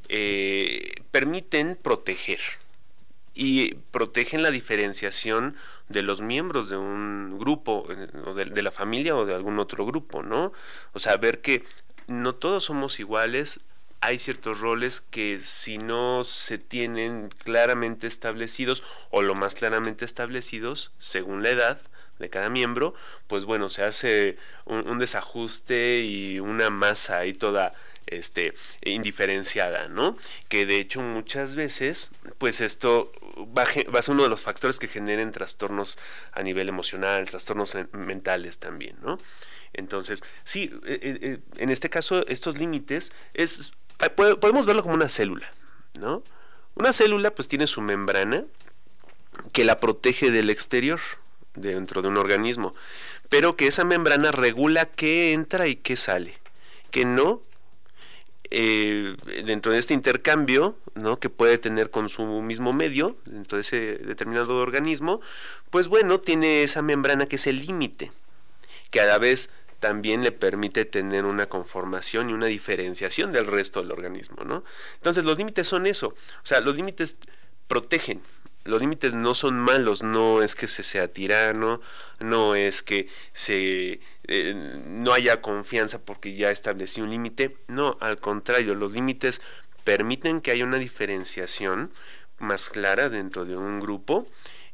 eh, 0.08 0.94
permiten 1.10 1.76
proteger, 1.76 2.40
y 3.35 3.75
protegen 3.90 4.42
la 4.42 4.51
diferenciación 4.51 5.57
de 5.88 6.03
los 6.03 6.20
miembros 6.20 6.68
de 6.68 6.77
un 6.77 7.38
grupo, 7.38 7.87
eh, 7.90 8.09
o 8.25 8.35
de, 8.35 8.62
la 8.62 8.70
familia 8.70 9.16
o 9.16 9.27
de 9.27 9.35
algún 9.35 9.59
otro 9.59 9.85
grupo, 9.85 10.23
¿no? 10.23 10.53
O 10.92 10.99
sea, 10.99 11.16
ver 11.16 11.40
que 11.40 11.64
no 12.07 12.35
todos 12.35 12.64
somos 12.64 13.01
iguales, 13.01 13.61
hay 14.01 14.18
ciertos 14.18 14.61
roles 14.61 15.01
que 15.01 15.40
si 15.40 15.79
no 15.79 16.25
se 16.25 16.59
tienen 16.59 17.31
claramente 17.42 18.07
establecidos 18.07 18.83
o 19.11 19.23
lo 19.23 19.35
más 19.35 19.55
claramente 19.55 20.05
establecidos 20.05 20.92
según 20.99 21.42
la 21.42 21.51
edad 21.51 21.81
de 22.18 22.31
cada 22.31 22.51
miembro, 22.51 22.94
pues 23.27 23.44
bueno, 23.44 23.70
se 23.70 23.83
hace 23.83 24.37
un, 24.66 24.87
un 24.88 24.99
desajuste 24.99 26.03
y 26.03 26.38
una 26.38 26.70
masa 26.70 27.18
ahí 27.18 27.33
toda 27.33 27.73
este 28.06 28.54
indiferenciada, 28.82 29.88
¿no? 29.88 30.16
Que 30.48 30.66
de 30.66 30.78
hecho 30.78 31.00
muchas 31.00 31.54
veces, 31.56 32.10
pues 32.38 32.60
esto 32.60 33.12
va 33.56 33.62
a, 33.62 34.02
ser 34.02 34.14
uno 34.14 34.22
de 34.22 34.28
los 34.28 34.40
factores 34.40 34.78
que 34.78 34.88
generen 34.88 35.32
trastornos 35.32 35.98
a 36.32 36.42
nivel 36.42 36.68
emocional, 36.68 37.28
trastornos 37.28 37.74
mentales 37.92 38.58
también, 38.58 38.96
¿no? 39.02 39.18
Entonces, 39.72 40.22
sí, 40.44 40.70
eh, 40.84 40.98
eh, 41.02 41.18
eh, 41.20 41.38
en 41.56 41.70
este 41.70 41.90
caso, 41.90 42.26
estos 42.28 42.58
límites 42.58 43.12
es, 43.34 43.72
podemos 44.16 44.66
verlo 44.66 44.82
como 44.82 44.94
una 44.94 45.08
célula, 45.08 45.50
¿no? 45.98 46.22
Una 46.76 46.92
célula 46.92 47.34
pues 47.34 47.48
tiene 47.48 47.66
su 47.66 47.80
membrana 47.80 48.44
que 49.52 49.64
la 49.64 49.80
protege 49.80 50.30
del 50.30 50.50
exterior, 50.50 51.00
dentro 51.54 52.02
de 52.02 52.08
un 52.08 52.16
organismo, 52.16 52.74
pero 53.28 53.56
que 53.56 53.66
esa 53.66 53.84
membrana 53.84 54.32
regula 54.32 54.86
qué 54.86 55.32
entra 55.32 55.66
y 55.66 55.76
qué 55.76 55.96
sale, 55.96 56.38
que 56.90 57.04
no 57.04 57.42
eh, 58.56 59.16
dentro 59.44 59.72
de 59.72 59.78
este 59.78 59.94
intercambio 59.94 60.78
¿no? 60.94 61.18
que 61.18 61.28
puede 61.28 61.58
tener 61.58 61.90
con 61.90 62.08
su 62.08 62.24
mismo 62.40 62.72
medio, 62.72 63.16
dentro 63.24 63.56
de 63.56 63.62
ese 63.62 63.96
determinado 63.96 64.58
organismo, 64.58 65.20
pues 65.70 65.88
bueno, 65.88 66.20
tiene 66.20 66.62
esa 66.62 66.80
membrana 66.80 67.26
que 67.26 67.34
es 67.34 67.48
el 67.48 67.66
límite, 67.66 68.12
que 68.92 69.00
a 69.00 69.06
la 69.06 69.18
vez 69.18 69.50
también 69.80 70.22
le 70.22 70.30
permite 70.30 70.84
tener 70.84 71.24
una 71.24 71.46
conformación 71.46 72.30
y 72.30 72.32
una 72.32 72.46
diferenciación 72.46 73.32
del 73.32 73.46
resto 73.46 73.82
del 73.82 73.90
organismo, 73.90 74.44
¿no? 74.44 74.62
Entonces 74.94 75.24
los 75.24 75.36
límites 75.36 75.66
son 75.66 75.88
eso, 75.88 76.10
o 76.10 76.46
sea, 76.46 76.60
los 76.60 76.76
límites 76.76 77.18
protegen, 77.66 78.22
los 78.64 78.81
límites 78.81 79.14
no 79.14 79.35
son 79.35 79.59
malos, 79.59 80.03
no 80.03 80.42
es 80.42 80.55
que 80.55 80.66
se 80.66 80.83
sea 80.83 81.09
tirano, 81.09 81.81
no 82.18 82.55
es 82.55 82.83
que 82.83 83.09
se 83.33 84.00
eh, 84.27 84.83
no 84.87 85.12
haya 85.12 85.42
confianza 85.42 86.00
porque 86.00 86.35
ya 86.35 86.50
establecí 86.50 87.00
un 87.00 87.11
límite, 87.11 87.57
no, 87.68 87.98
al 88.00 88.18
contrario, 88.18 88.74
los 88.74 88.92
límites 88.92 89.42
permiten 89.85 90.40
que 90.40 90.50
haya 90.50 90.64
una 90.64 90.79
diferenciación 90.79 91.90
más 92.38 92.70
clara 92.70 93.11
dentro 93.11 93.44
de 93.44 93.57
un 93.57 93.81
grupo 93.81 94.27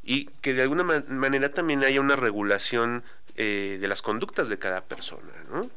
y 0.02 0.26
que 0.40 0.54
de 0.54 0.62
alguna 0.62 0.84
manera 0.84 1.52
también 1.52 1.82
haya 1.84 2.00
una 2.00 2.16
regulación 2.16 3.04
eh, 3.36 3.78
de 3.80 3.88
las 3.88 4.02
conductas 4.02 4.48
de 4.48 4.58
cada 4.58 4.82
persona, 4.82 5.32
¿no? 5.50 5.68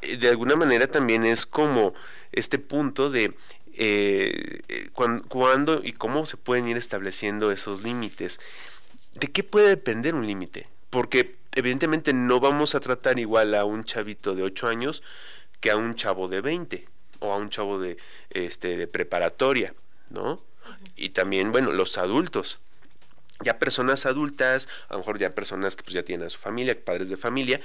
Eh, 0.00 0.16
de 0.16 0.28
alguna 0.28 0.56
manera 0.56 0.86
también 0.86 1.24
es 1.24 1.46
como 1.46 1.94
este 2.32 2.58
punto 2.58 3.10
de 3.10 3.34
eh, 3.74 4.60
eh 4.68 4.90
cuándo 4.92 5.80
y 5.82 5.92
cómo 5.92 6.26
se 6.26 6.36
pueden 6.36 6.68
ir 6.68 6.76
estableciendo 6.76 7.52
esos 7.52 7.82
límites. 7.82 8.40
¿De 9.14 9.28
qué 9.28 9.42
puede 9.42 9.68
depender 9.68 10.14
un 10.14 10.26
límite? 10.26 10.68
Porque 10.90 11.36
evidentemente 11.54 12.12
no 12.12 12.40
vamos 12.40 12.74
a 12.74 12.80
tratar 12.80 13.18
igual 13.18 13.54
a 13.54 13.64
un 13.64 13.84
chavito 13.84 14.34
de 14.34 14.42
8 14.42 14.68
años 14.68 15.02
que 15.60 15.70
a 15.70 15.76
un 15.76 15.94
chavo 15.94 16.28
de 16.28 16.40
20 16.40 16.86
o 17.20 17.32
a 17.32 17.36
un 17.36 17.50
chavo 17.50 17.80
de, 17.80 17.96
este, 18.30 18.76
de 18.76 18.86
preparatoria, 18.86 19.74
¿no? 20.10 20.42
Y 20.96 21.10
también, 21.10 21.50
bueno, 21.50 21.72
los 21.72 21.98
adultos. 21.98 22.60
Ya 23.44 23.58
personas 23.58 24.06
adultas, 24.06 24.68
a 24.88 24.94
lo 24.94 24.98
mejor 25.00 25.18
ya 25.18 25.34
personas 25.34 25.76
que 25.76 25.82
pues 25.82 25.94
ya 25.94 26.02
tienen 26.02 26.26
a 26.26 26.30
su 26.30 26.38
familia, 26.38 26.76
padres 26.84 27.08
de 27.08 27.16
familia, 27.16 27.60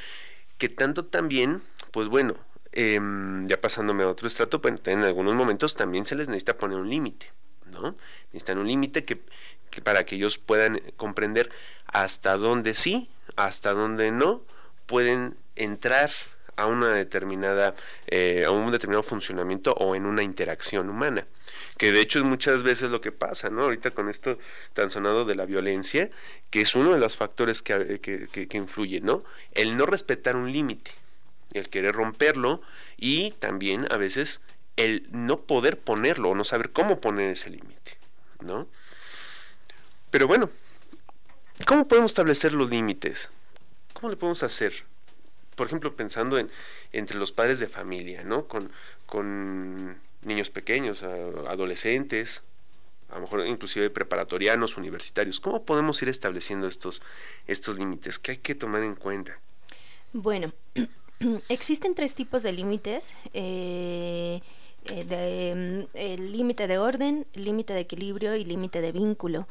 que 0.57 0.69
tanto 0.69 1.05
también, 1.05 1.61
pues 1.91 2.07
bueno, 2.07 2.35
Em, 2.75 3.45
ya 3.47 3.62
pasándome 3.62 4.03
a 4.03 4.09
otro 4.09 4.27
estrato, 4.27 4.59
pues 4.59 4.73
en 4.86 5.03
algunos 5.03 5.36
momentos 5.36 5.75
también 5.75 6.05
se 6.05 6.15
les 6.15 6.27
necesita 6.27 6.57
poner 6.57 6.79
un 6.79 6.89
límite, 6.89 7.31
¿no? 7.71 7.95
Necesitan 8.31 8.57
un 8.57 8.67
límite 8.67 9.05
que, 9.05 9.21
para 9.83 10.05
que 10.05 10.15
ellos 10.15 10.39
puedan 10.39 10.81
comprender 10.97 11.51
hasta 11.86 12.36
dónde 12.36 12.73
sí, 12.73 13.12
hasta 13.36 13.73
dónde 13.73 14.09
no, 14.09 14.43
pueden 14.88 15.38
entrar 15.55 16.09
a 16.55 16.65
una 16.65 16.89
determinada, 16.89 17.75
eh, 18.07 18.43
a 18.45 18.49
un 18.49 18.71
determinado 18.71 19.03
funcionamiento 19.03 19.73
o 19.73 19.95
en 19.95 20.07
una 20.07 20.23
interacción 20.23 20.89
humana. 20.89 21.27
Que 21.77 21.91
de 21.91 22.01
hecho 22.01 22.19
es 22.19 22.25
muchas 22.25 22.63
veces 22.63 22.89
lo 22.89 23.01
que 23.01 23.12
pasa, 23.12 23.51
¿no? 23.51 23.63
Ahorita 23.63 23.91
con 23.91 24.09
esto 24.09 24.39
tan 24.73 24.89
sonado 24.89 25.25
de 25.25 25.36
la 25.36 25.45
violencia, 25.45 26.09
que 26.49 26.62
es 26.62 26.73
uno 26.73 26.91
de 26.93 26.99
los 26.99 27.15
factores 27.17 27.62
que, 27.62 27.99
que, 27.99 28.27
que, 28.27 28.47
que 28.47 28.57
influye, 28.57 28.99
¿no? 28.99 29.23
El 29.51 29.77
no 29.77 29.86
respetar 29.86 30.36
un 30.36 30.51
límite 30.51 31.02
el 31.53 31.69
querer 31.69 31.95
romperlo 31.95 32.62
y 32.97 33.32
también 33.32 33.88
a 33.91 33.97
veces 33.97 34.41
el 34.75 35.08
no 35.12 35.41
poder 35.41 35.79
ponerlo 35.79 36.29
o 36.29 36.36
no 36.36 36.43
saber 36.43 36.71
cómo 36.71 36.99
poner 36.99 37.32
ese 37.32 37.49
límite, 37.49 37.97
¿no? 38.41 38.67
Pero 40.10 40.27
bueno, 40.27 40.49
¿cómo 41.65 41.88
podemos 41.88 42.12
establecer 42.12 42.53
los 42.53 42.69
límites? 42.69 43.29
¿Cómo 43.93 44.10
le 44.10 44.17
podemos 44.17 44.43
hacer? 44.43 44.86
Por 45.56 45.67
ejemplo, 45.67 45.95
pensando 45.95 46.38
en 46.38 46.49
entre 46.93 47.17
los 47.17 47.32
padres 47.32 47.60
de 47.60 47.67
familia, 47.67 48.23
¿no? 48.23 48.47
Con, 48.47 48.71
con 49.06 49.97
niños 50.21 50.49
pequeños, 50.49 51.03
adolescentes, 51.03 52.43
a 53.10 53.15
lo 53.15 53.21
mejor 53.21 53.45
inclusive 53.45 53.89
preparatorianos, 53.89 54.77
universitarios. 54.77 55.39
¿Cómo 55.39 55.65
podemos 55.65 56.01
ir 56.01 56.10
estableciendo 56.10 56.67
estos, 56.67 57.01
estos 57.47 57.77
límites? 57.77 58.19
¿Qué 58.19 58.32
hay 58.32 58.38
que 58.38 58.56
tomar 58.56 58.84
en 58.84 58.95
cuenta? 58.95 59.39
Bueno, 60.13 60.51
Existen 61.49 61.95
tres 61.95 62.15
tipos 62.15 62.43
de 62.43 62.53
límites. 62.53 63.13
Eh, 63.33 64.41
eh, 64.86 65.53
mm, 65.55 65.97
el 65.97 66.31
límite 66.31 66.67
de 66.67 66.77
orden, 66.77 67.25
límite 67.33 67.73
de 67.73 67.81
equilibrio 67.81 68.36
y 68.36 68.45
límite 68.45 68.81
de 68.81 68.91
vínculo. 68.91 69.47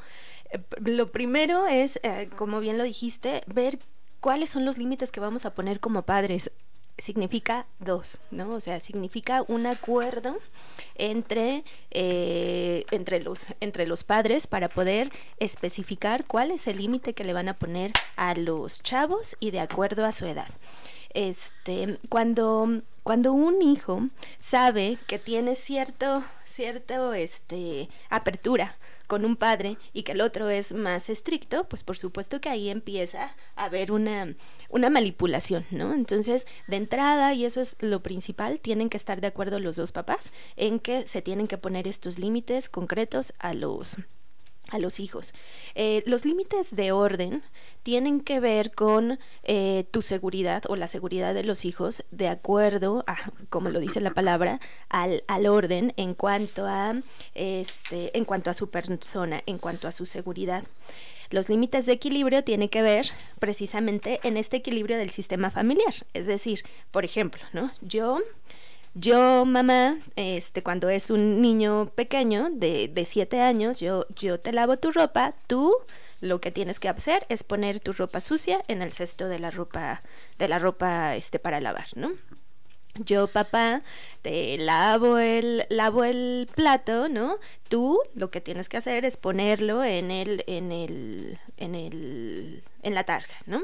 Eh, 0.51 0.61
lo 0.81 1.11
primero 1.11 1.67
es, 1.67 2.01
como 2.37 2.61
bien 2.61 2.79
lo 2.79 2.85
dijiste, 2.85 3.43
ver 3.47 3.79
cuáles 4.21 4.51
son 4.51 4.65
los 4.65 4.79
límites 4.79 5.13
que 5.13 5.21
vamos 5.21 5.45
a 5.45 5.55
poner 5.55 5.81
como 5.81 6.03
padres. 6.03 6.53
significa 6.99 7.67
dos, 7.81 8.21
¿no? 8.31 8.51
O 8.55 8.61
sea, 8.61 8.79
significa 8.79 9.45
un 9.49 9.67
acuerdo 9.67 10.39
entre, 10.95 11.65
eh, 11.91 12.85
entre, 12.91 13.23
los, 13.23 13.49
entre 13.61 13.87
los 13.87 14.05
padres 14.05 14.47
para 14.47 14.69
poder 14.69 15.11
especificar 15.39 16.27
cuál 16.27 16.51
es 16.51 16.69
el 16.69 16.77
límite 16.77 17.15
que 17.15 17.25
le 17.25 17.33
van 17.33 17.49
a 17.49 17.59
poner 17.59 17.93
a 18.17 18.35
los 18.35 18.83
chavos 18.83 19.37
y 19.41 19.51
de 19.51 19.61
acuerdo 19.61 20.05
a 20.05 20.13
su 20.13 20.27
edad. 20.27 20.49
Este, 21.15 21.99
cuando, 22.09 22.83
cuando 23.03 23.33
un 23.33 23.61
hijo 23.63 24.09
sabe 24.39 24.99
que 25.07 25.19
tiene 25.19 25.55
cierto, 25.55 26.25
cierto, 26.45 27.15
este, 27.15 27.89
apertura 28.09 28.77
con 29.07 29.27
un 29.27 29.37
padre 29.37 29.77
y 29.93 30.05
que 30.05 30.13
el 30.13 30.23
otro 30.23 30.49
es 30.49 30.73
más 30.73 31.11
estricto, 31.11 31.69
pues 31.69 31.83
por 31.83 31.99
supuesto 31.99 32.41
que 32.41 32.49
ahí 32.49 32.71
empieza 32.71 33.35
a 33.57 33.65
haber 33.65 33.93
una, 33.93 34.35
una 34.71 34.89
manipulación, 34.89 35.67
¿no? 35.71 35.93
Entonces, 35.93 36.47
de 36.67 36.77
entrada, 36.77 37.35
y 37.35 37.45
eso 37.45 37.61
es 37.61 37.77
lo 37.81 38.03
principal, 38.03 38.59
tienen 38.59 38.89
que 38.89 38.97
estar 38.97 39.21
de 39.21 39.27
acuerdo 39.27 39.61
los 39.61 39.77
dos 39.77 39.93
papás 39.93 40.33
en 40.57 40.81
que 40.81 41.07
se 41.07 41.21
tienen 41.21 41.47
que 41.47 41.59
poner 41.59 41.87
estos 41.87 42.19
límites 42.19 42.71
concretos 42.71 43.35
a 43.39 43.53
los 43.53 43.99
a 44.73 44.79
los 44.79 44.99
hijos. 44.99 45.35
Eh, 45.75 46.03
los 46.07 46.25
límites 46.25 46.75
de 46.75 46.93
orden 46.93 47.43
tienen 47.83 48.21
que 48.21 48.41
ver 48.41 48.73
con 48.73 49.19
eh, 49.45 49.85
tu 49.91 50.03
seguridad 50.03 50.65
o 50.69 50.77
la 50.77 50.89
seguridad 50.89 51.35
de 51.35 51.45
los 51.45 51.65
hijos 51.65 52.05
de 52.11 52.29
acuerdo 52.29 53.05
a, 53.07 53.17
como 53.51 53.69
lo 53.69 53.81
dice 53.81 54.01
la 54.01 54.11
palabra, 54.11 54.61
al, 54.89 55.23
al, 55.29 55.47
orden 55.47 55.93
en 55.97 56.15
cuanto 56.15 56.67
a 56.67 56.95
este, 57.35 58.17
en 58.17 58.25
cuanto 58.25 58.51
a 58.51 58.55
su 58.55 58.71
persona, 58.71 59.43
en 59.47 59.59
cuanto 59.59 59.87
a 59.87 59.93
su 59.93 60.07
seguridad. 60.07 60.65
Los 61.31 61.49
límites 61.49 61.87
de 61.87 61.93
equilibrio 61.93 62.45
tienen 62.45 62.69
que 62.69 62.83
ver 62.83 63.07
precisamente 63.39 64.21
en 64.23 64.37
este 64.37 64.59
equilibrio 64.59 64.99
del 64.99 65.11
sistema 65.11 65.51
familiar. 65.51 65.95
Es 66.13 66.27
decir, 66.27 66.61
por 66.91 67.05
ejemplo, 67.05 67.43
¿no? 67.53 67.73
Yo 67.81 68.21
yo, 68.95 69.45
mamá, 69.45 69.97
este, 70.17 70.63
cuando 70.63 70.91
es 70.91 71.11
un 71.11 71.41
niño 71.41 71.91
pequeño 71.95 72.51
de, 72.51 72.89
de 72.89 73.05
siete 73.05 73.41
años, 73.41 73.81
yo, 73.81 74.07
yo 74.17 74.39
te 74.39 74.53
lavo 74.53 74.77
tu 74.77 74.91
ropa, 74.91 75.35
tú 75.47 75.73
lo 76.21 76.41
que 76.41 76.51
tienes 76.51 76.79
que 76.79 76.89
hacer 76.89 77.27
es 77.29 77.43
poner 77.43 77.81
tu 77.81 77.93
ropa 77.93 78.21
sucia 78.21 78.63
en 78.69 78.83
el 78.83 78.93
cesto 78.93 79.29
de 79.29 79.39
la 79.39 79.51
ropa, 79.51 80.03
de 80.39 80.49
la 80.49 80.59
ropa 80.59 81.17
este, 81.17 81.39
para 81.39 81.61
lavar, 81.61 81.87
¿no? 81.97 82.13
Yo, 82.99 83.27
papá, 83.27 83.83
te 84.21 84.59
lavo 84.59 85.17
el, 85.17 85.65
lavo 85.71 86.05
el 86.05 86.47
plato, 86.55 87.09
¿no? 87.09 87.37
Tú 87.71 87.99
lo 88.15 88.31
que 88.31 88.43
tienes 88.43 88.69
que 88.69 88.77
hacer 88.77 89.07
es 89.07 89.17
ponerlo 89.17 89.83
en 89.83 90.11
el, 90.11 90.45
en 90.47 90.71
el, 90.73 91.39
en 91.57 91.75
el, 91.75 92.63
en 92.83 92.95
la 92.95 93.05
tarja, 93.05 93.35
¿no? 93.47 93.63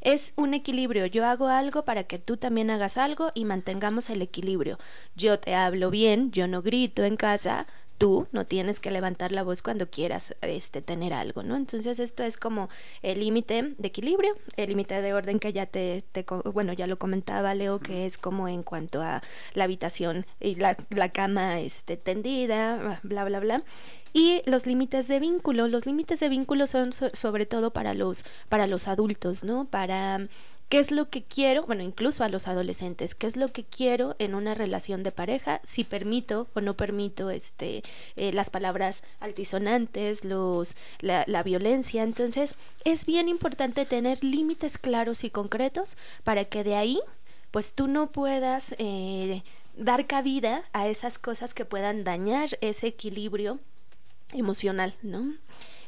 Es 0.00 0.32
un 0.34 0.54
equilibrio. 0.54 1.06
Yo 1.06 1.24
hago 1.24 1.46
algo 1.46 1.84
para 1.84 2.02
que 2.02 2.18
tú 2.18 2.36
también 2.36 2.68
hagas 2.70 2.96
algo 2.98 3.30
y 3.34 3.44
mantengamos 3.44 4.10
el 4.10 4.22
equilibrio. 4.22 4.76
Yo 5.14 5.38
te 5.38 5.54
hablo 5.54 5.90
bien, 5.90 6.32
yo 6.32 6.48
no 6.48 6.60
grito 6.60 7.04
en 7.04 7.16
casa, 7.16 7.68
tú 7.98 8.26
no 8.32 8.46
tienes 8.46 8.80
que 8.80 8.90
levantar 8.90 9.32
la 9.32 9.42
voz 9.42 9.62
cuando 9.62 9.88
quieras 9.88 10.34
este, 10.42 10.82
tener 10.82 11.12
algo, 11.12 11.42
¿no? 11.42 11.56
Entonces 11.56 11.98
esto 11.98 12.22
es 12.22 12.36
como 12.36 12.68
el 13.02 13.20
límite 13.20 13.74
de 13.78 13.88
equilibrio, 13.88 14.34
el 14.56 14.68
límite 14.68 15.00
de 15.00 15.14
orden 15.14 15.38
que 15.38 15.52
ya 15.52 15.66
te, 15.66 16.02
te, 16.12 16.24
bueno, 16.52 16.72
ya 16.72 16.86
lo 16.86 16.98
comentaba 16.98 17.54
Leo, 17.54 17.78
que 17.80 18.06
es 18.06 18.18
como 18.18 18.48
en 18.48 18.62
cuanto 18.62 19.02
a 19.02 19.22
la 19.54 19.64
habitación 19.64 20.26
y 20.40 20.56
la, 20.56 20.76
la 20.90 21.08
cama 21.08 21.60
este, 21.60 21.96
tendida, 21.96 23.00
bla, 23.02 23.24
bla, 23.24 23.40
bla 23.40 23.62
y 24.14 24.42
los 24.46 24.66
límites 24.66 25.08
de 25.08 25.18
vínculo. 25.18 25.68
Los 25.68 25.86
límites 25.86 26.20
de 26.20 26.28
vínculo 26.28 26.66
son 26.66 26.92
sobre 26.92 27.46
todo 27.46 27.72
para 27.72 27.92
los, 27.94 28.24
para 28.48 28.66
los 28.66 28.86
adultos, 28.88 29.42
¿no? 29.42 29.66
Para 29.66 30.28
qué 30.74 30.80
es 30.80 30.90
lo 30.90 31.08
que 31.08 31.22
quiero, 31.22 31.66
bueno, 31.66 31.84
incluso 31.84 32.24
a 32.24 32.28
los 32.28 32.48
adolescentes, 32.48 33.14
qué 33.14 33.28
es 33.28 33.36
lo 33.36 33.52
que 33.52 33.62
quiero 33.62 34.16
en 34.18 34.34
una 34.34 34.54
relación 34.54 35.04
de 35.04 35.12
pareja, 35.12 35.60
si 35.62 35.84
permito 35.84 36.48
o 36.52 36.60
no 36.60 36.76
permito 36.76 37.30
este, 37.30 37.84
eh, 38.16 38.32
las 38.32 38.50
palabras 38.50 39.04
altisonantes, 39.20 40.24
los, 40.24 40.74
la, 40.98 41.22
la 41.28 41.44
violencia. 41.44 42.02
Entonces, 42.02 42.56
es 42.82 43.06
bien 43.06 43.28
importante 43.28 43.86
tener 43.86 44.24
límites 44.24 44.76
claros 44.76 45.22
y 45.22 45.30
concretos 45.30 45.96
para 46.24 46.44
que 46.44 46.64
de 46.64 46.74
ahí, 46.74 46.98
pues 47.52 47.74
tú 47.74 47.86
no 47.86 48.10
puedas 48.10 48.74
eh, 48.78 49.44
dar 49.76 50.08
cabida 50.08 50.64
a 50.72 50.88
esas 50.88 51.20
cosas 51.20 51.54
que 51.54 51.64
puedan 51.64 52.02
dañar 52.02 52.58
ese 52.60 52.88
equilibrio 52.88 53.60
emocional, 54.32 54.92
¿no? 55.02 55.36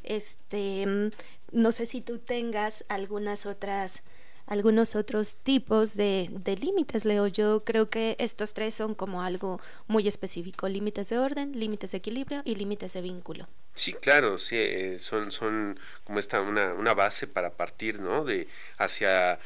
Este, 0.04 1.10
no 1.50 1.72
sé 1.72 1.86
si 1.86 2.02
tú 2.02 2.18
tengas 2.20 2.84
algunas 2.88 3.46
otras 3.46 4.04
algunos 4.46 4.96
otros 4.96 5.38
tipos 5.38 5.96
de, 5.96 6.28
de 6.30 6.56
límites, 6.56 7.04
Leo. 7.04 7.26
Yo 7.26 7.64
creo 7.64 7.90
que 7.90 8.16
estos 8.18 8.54
tres 8.54 8.74
son 8.74 8.94
como 8.94 9.22
algo 9.22 9.60
muy 9.86 10.08
específico, 10.08 10.68
límites 10.68 11.08
de 11.08 11.18
orden, 11.18 11.52
límites 11.52 11.92
de 11.92 11.98
equilibrio 11.98 12.42
y 12.44 12.54
límites 12.54 12.92
de 12.92 13.02
vínculo. 13.02 13.48
Sí, 13.74 13.92
claro, 13.92 14.38
sí, 14.38 14.56
eh, 14.56 14.98
son, 14.98 15.30
son 15.30 15.78
como 16.04 16.18
esta 16.18 16.40
una, 16.40 16.72
una 16.74 16.94
base 16.94 17.26
para 17.26 17.50
partir, 17.50 18.00
¿no? 18.00 18.24
De 18.24 18.48
hacia 18.78 19.38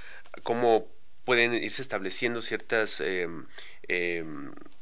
cómo 0.43 0.87
pueden 1.25 1.55
irse 1.55 1.83
estableciendo 1.83 2.41
ciertas, 2.43 3.03
eh, 3.05 3.29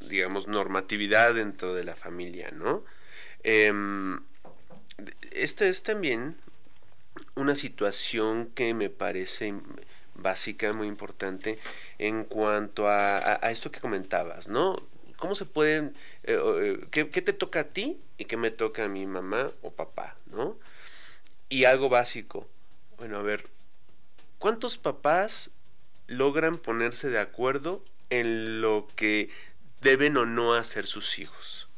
digamos, 0.00 0.48
normatividad 0.48 1.34
dentro 1.34 1.74
de 1.74 1.84
la 1.84 1.94
familia, 1.94 2.50
¿no? 2.52 2.84
Eh, 3.42 3.72
esta 5.32 5.66
es 5.66 5.82
también 5.82 6.36
una 7.34 7.54
situación 7.54 8.46
que 8.54 8.74
me 8.74 8.90
parece 8.90 9.54
básica, 10.18 10.72
muy 10.72 10.86
importante, 10.86 11.58
en 11.98 12.24
cuanto 12.24 12.88
a, 12.88 13.34
esto 13.50 13.70
que 13.70 13.80
comentabas, 13.80 14.48
¿no? 14.48 14.76
¿Cómo 15.16 15.34
se 15.34 15.46
pueden, 15.46 15.94
eh, 16.24 16.38
eh, 16.60 16.86
qué, 16.90 17.04
te 17.04 17.32
toca 17.32 17.60
a 17.60 17.64
ti 17.64 17.98
y 18.18 18.26
qué 18.26 18.36
me 18.36 18.50
toca 18.50 18.84
a 18.84 18.88
mi 18.88 19.06
mamá 19.06 19.50
o 19.62 19.72
papá, 19.72 20.16
¿no? 20.26 20.58
Y 21.48 21.64
algo 21.64 21.88
básico, 21.88 22.46
bueno, 22.98 23.16
a 23.18 23.22
ver, 23.22 23.48
¿cuántos 24.38 24.78
papás 24.78 25.50
logran 26.06 26.58
ponerse 26.58 27.08
de 27.08 27.18
acuerdo 27.18 27.82
en 28.10 28.60
lo 28.60 28.88
que 28.96 29.30
deben 29.80 30.16
o 30.16 30.26
no 30.26 30.54
hacer 30.54 30.86
sus 30.86 31.18
hijos? 31.18 31.68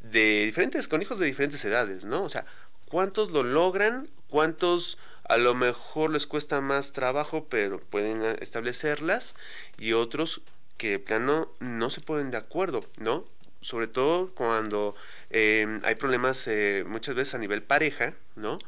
De 0.00 0.44
diferentes, 0.44 0.86
con 0.86 1.02
hijos 1.02 1.18
de 1.18 1.26
diferentes 1.26 1.64
edades, 1.64 2.04
¿no? 2.04 2.22
O 2.22 2.28
sea, 2.28 2.46
¿cuántos 2.86 3.30
lo 3.30 3.42
logran? 3.42 4.08
¿Cuántos 4.28 4.98
a 5.28 5.36
lo 5.38 5.54
mejor 5.54 6.10
les 6.10 6.26
cuesta 6.26 6.60
más 6.60 6.92
trabajo, 6.92 7.46
pero 7.48 7.78
pueden 7.80 8.22
establecerlas, 8.40 9.34
y 9.78 9.92
otros 9.92 10.42
que 10.76 10.90
de 10.90 10.98
plano 10.98 11.52
no 11.60 11.90
se 11.90 12.00
ponen 12.00 12.30
de 12.30 12.36
acuerdo, 12.36 12.84
¿no? 12.98 13.24
Sobre 13.60 13.86
todo 13.86 14.30
cuando 14.34 14.94
em, 15.30 15.80
hay 15.84 15.94
problemas 15.94 16.46
eh, 16.48 16.84
muchas 16.86 17.14
veces 17.14 17.34
a 17.34 17.38
nivel 17.38 17.62
pareja, 17.62 18.14
¿no? 18.36 18.58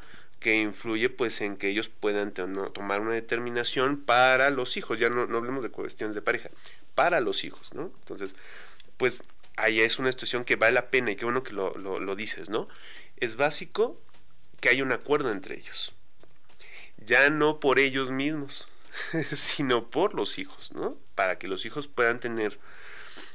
que 0.41 0.55
influye 0.55 1.09
pues 1.09 1.41
en 1.41 1.57
que 1.57 1.69
ellos 1.69 1.89
puedan 1.89 2.33
tomar 2.33 3.01
una 3.01 3.13
determinación 3.13 4.01
para 4.01 4.51
los 4.51 4.77
hijos, 4.77 4.99
ya 4.99 5.09
no, 5.09 5.27
no 5.27 5.39
hablemos 5.39 5.63
de 5.63 5.71
cuestiones 5.71 6.15
de 6.15 6.23
pareja, 6.23 6.51
para 6.95 7.21
los 7.21 7.45
hijos, 7.45 7.75
¿no? 7.75 7.91
Entonces, 8.01 8.37
pues 8.97 9.25
ahí 9.57 9.81
es 9.81 9.99
una 9.99 10.13
situación 10.13 10.45
que 10.45 10.57
vale 10.57 10.75
la 10.75 10.89
pena 10.89 11.11
y 11.11 11.17
qué 11.17 11.25
bueno 11.25 11.43
que 11.43 11.53
lo, 11.53 11.75
lo 11.77 12.17
dices, 12.17 12.51
¿no? 12.51 12.69
Es 13.17 13.37
básico 13.37 14.01
que 14.61 14.69
haya 14.69 14.83
un 14.83 14.93
acuerdo 14.93 15.33
entre 15.33 15.57
ellos, 15.57 15.95
ya 17.07 17.31
no 17.31 17.61
por 17.61 17.79
ellos 17.79 18.11
mismos, 18.11 18.69
sino 19.33 19.89
por 19.91 20.15
los 20.15 20.39
hijos, 20.39 20.73
¿no? 20.73 20.99
Para 21.15 21.39
que 21.39 21.49
los 21.49 21.65
hijos 21.65 21.89
puedan 21.89 22.21
tener 22.21 22.59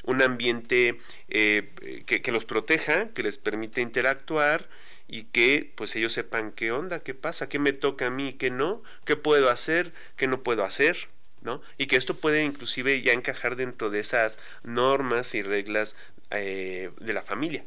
un 0.04 0.22
ambiente 0.22 1.00
eh, 1.30 2.04
que, 2.06 2.32
los 2.32 2.46
proteja, 2.46 3.10
que 3.10 3.24
les 3.24 3.38
permita 3.38 3.82
interactuar 3.82 4.68
y 5.08 5.24
que 5.26 5.72
pues 5.76 5.96
ellos 5.96 6.14
sepan 6.14 6.52
qué 6.52 6.72
onda, 6.72 7.02
qué 7.02 7.14
pasa, 7.14 7.50
qué 7.50 7.60
me 7.60 7.74
toca 7.74 8.08
a 8.08 8.10
mí, 8.10 8.34
qué 8.34 8.50
no, 8.50 8.84
qué 9.06 9.16
puedo 9.16 9.50
hacer, 9.50 9.94
qué 10.16 10.28
no 10.28 10.44
puedo 10.44 10.64
hacer, 10.64 11.10
¿no? 11.42 11.62
Y 11.78 11.88
que 11.88 11.98
esto 11.98 12.18
puede 12.18 12.44
inclusive 12.44 13.02
ya 13.02 13.14
encajar 13.14 13.56
dentro 13.56 13.90
de 13.90 14.00
esas 14.00 14.40
normas 14.64 15.36
y 15.36 15.42
reglas 15.42 15.96
eh, 16.32 16.90
de 17.00 17.14
la 17.14 17.22
familia. 17.22 17.64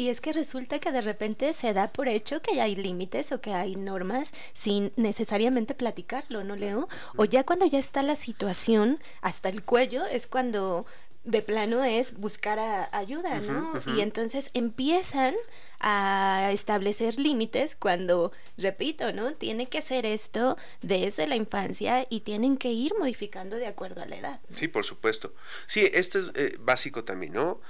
Y 0.00 0.08
es 0.08 0.22
que 0.22 0.32
resulta 0.32 0.78
que 0.78 0.92
de 0.92 1.02
repente 1.02 1.52
se 1.52 1.74
da 1.74 1.92
por 1.92 2.08
hecho 2.08 2.40
que 2.40 2.58
hay 2.62 2.74
límites 2.74 3.32
o 3.32 3.42
que 3.42 3.52
hay 3.52 3.76
normas 3.76 4.32
sin 4.54 4.94
necesariamente 4.96 5.74
platicarlo, 5.74 6.42
¿no, 6.42 6.56
Leo? 6.56 6.88
O 7.18 7.26
ya 7.26 7.44
cuando 7.44 7.66
ya 7.66 7.78
está 7.78 8.02
la 8.02 8.14
situación 8.14 8.98
hasta 9.20 9.50
el 9.50 9.62
cuello 9.62 10.06
es 10.06 10.26
cuando 10.26 10.86
de 11.24 11.42
plano 11.42 11.84
es 11.84 12.14
buscar 12.18 12.88
ayuda, 12.92 13.40
¿no? 13.40 13.74
Y 13.94 14.00
entonces 14.00 14.50
empiezan 14.54 15.34
a 15.80 16.48
establecer 16.50 17.18
límites 17.18 17.76
cuando, 17.76 18.32
repito, 18.56 19.12
¿no? 19.12 19.34
Tiene 19.34 19.68
que 19.68 19.76
hacer 19.76 20.06
esto 20.06 20.56
desde 20.80 21.26
la 21.26 21.36
infancia 21.36 22.06
y 22.08 22.20
tienen 22.20 22.56
que 22.56 22.72
ir 22.72 22.94
modificando 22.98 23.56
de 23.56 23.66
acuerdo 23.66 24.00
a 24.00 24.06
la 24.06 24.16
edad. 24.16 24.40
Sí, 24.54 24.66
por 24.66 24.86
supuesto. 24.86 25.34
Sí, 25.66 25.90
esto 25.92 26.18
es 26.18 26.32
eh, 26.36 26.56
básico 26.58 27.04
también, 27.04 27.34
¿no? 27.34 27.60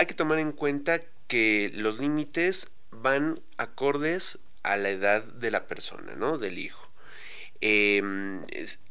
Hay 0.00 0.06
que 0.06 0.14
tomar 0.14 0.38
en 0.38 0.52
cuenta 0.52 1.02
que 1.28 1.70
los 1.74 1.98
límites 1.98 2.70
van 2.90 3.38
acordes 3.58 4.38
a 4.62 4.78
la 4.78 4.88
edad 4.88 5.22
de 5.22 5.50
la 5.50 5.66
persona, 5.66 6.14
¿no? 6.14 6.38
Del 6.38 6.58
hijo. 6.58 6.90
em, 7.60 8.40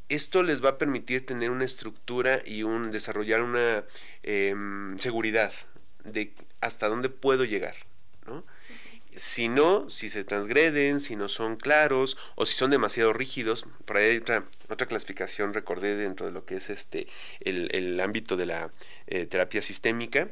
esto 0.07 0.43
les 0.43 0.63
va 0.63 0.69
a 0.69 0.77
permitir 0.77 1.25
tener 1.25 1.49
una 1.49 1.65
estructura 1.65 2.41
y 2.45 2.61
un 2.61 2.91
desarrollar 2.91 3.41
una 3.41 3.85
em, 4.21 4.99
seguridad 4.99 5.51
de 6.03 6.35
hasta 6.61 6.87
dónde 6.87 7.09
puedo 7.09 7.43
llegar, 7.43 7.73
¿no? 8.27 8.45
Si 9.15 9.49
no, 9.49 9.89
si 9.89 10.09
se 10.09 10.23
transgreden, 10.23 10.99
si 10.99 11.15
no 11.15 11.27
son 11.27 11.57
claros 11.57 12.17
o 12.35 12.45
si 12.45 12.53
son 12.55 12.69
demasiado 12.69 13.13
rígidos, 13.13 13.65
por 13.85 13.97
ahí 13.97 14.11
hay 14.11 14.17
otra, 14.17 14.45
clasificación, 14.87 15.55
recordé 15.55 15.95
dentro 15.95 16.27
de 16.27 16.31
lo 16.31 16.45
que 16.45 16.57
es 16.57 16.69
este 16.69 17.07
el, 17.39 17.99
ámbito 17.99 18.37
de 18.37 18.45
la 18.45 18.69
eh, 19.07 19.25
terapia 19.25 19.63
sistémica, 19.63 20.29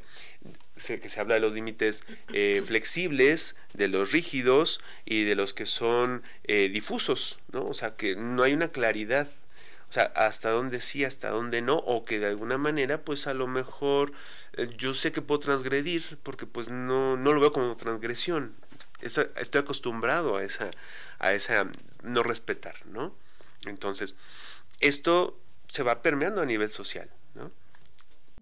que 0.78 1.10
se 1.10 1.20
habla 1.20 1.36
de 1.36 1.40
los 1.42 1.54
límites 1.54 2.04
eh, 2.34 2.64
flexibles, 2.66 3.56
de 3.74 3.88
los 3.88 4.12
rígidos 4.12 4.82
y 5.06 5.24
de 5.24 5.36
los 5.36 5.54
que 5.54 5.66
son 5.66 6.24
eh, 6.46 6.70
difusos, 6.72 7.40
¿no? 7.52 7.66
O 7.68 7.74
sea, 7.74 7.96
que 7.96 8.16
no 8.16 8.44
hay 8.44 8.54
una 8.54 8.70
claridad 8.70 9.28
o 9.90 9.94
sea, 9.94 10.12
hasta 10.16 10.50
dónde 10.50 10.82
sí, 10.82 11.06
hasta 11.06 11.30
dónde 11.30 11.62
no, 11.62 11.78
o 11.78 12.04
que 12.04 12.20
de 12.20 12.28
alguna 12.28 12.58
manera, 12.58 13.02
pues 13.04 13.26
a 13.26 13.34
lo 13.34 13.48
mejor 13.48 14.12
yo 14.78 14.94
sé 14.94 15.14
que 15.14 15.22
puedo 15.22 15.40
transgredir, 15.40 16.18
porque 16.24 16.46
pues 16.46 16.68
no, 16.70 17.16
no 17.16 17.34
lo 17.34 17.40
veo 17.40 17.54
como 17.54 17.78
transgresión, 17.78 18.54
estoy 19.02 19.62
acostumbrado 19.62 20.36
a 20.38 20.44
esa, 20.44 20.72
a 21.20 21.34
esa 21.34 21.70
no 22.04 22.24
respetar, 22.24 22.76
¿no? 22.88 23.16
Entonces, 23.66 24.16
esto 24.80 25.40
se 25.68 25.84
va 25.84 26.02
permeando 26.02 26.42
a 26.42 26.46
nivel 26.46 26.70
social, 26.70 27.10
¿no? 27.36 27.52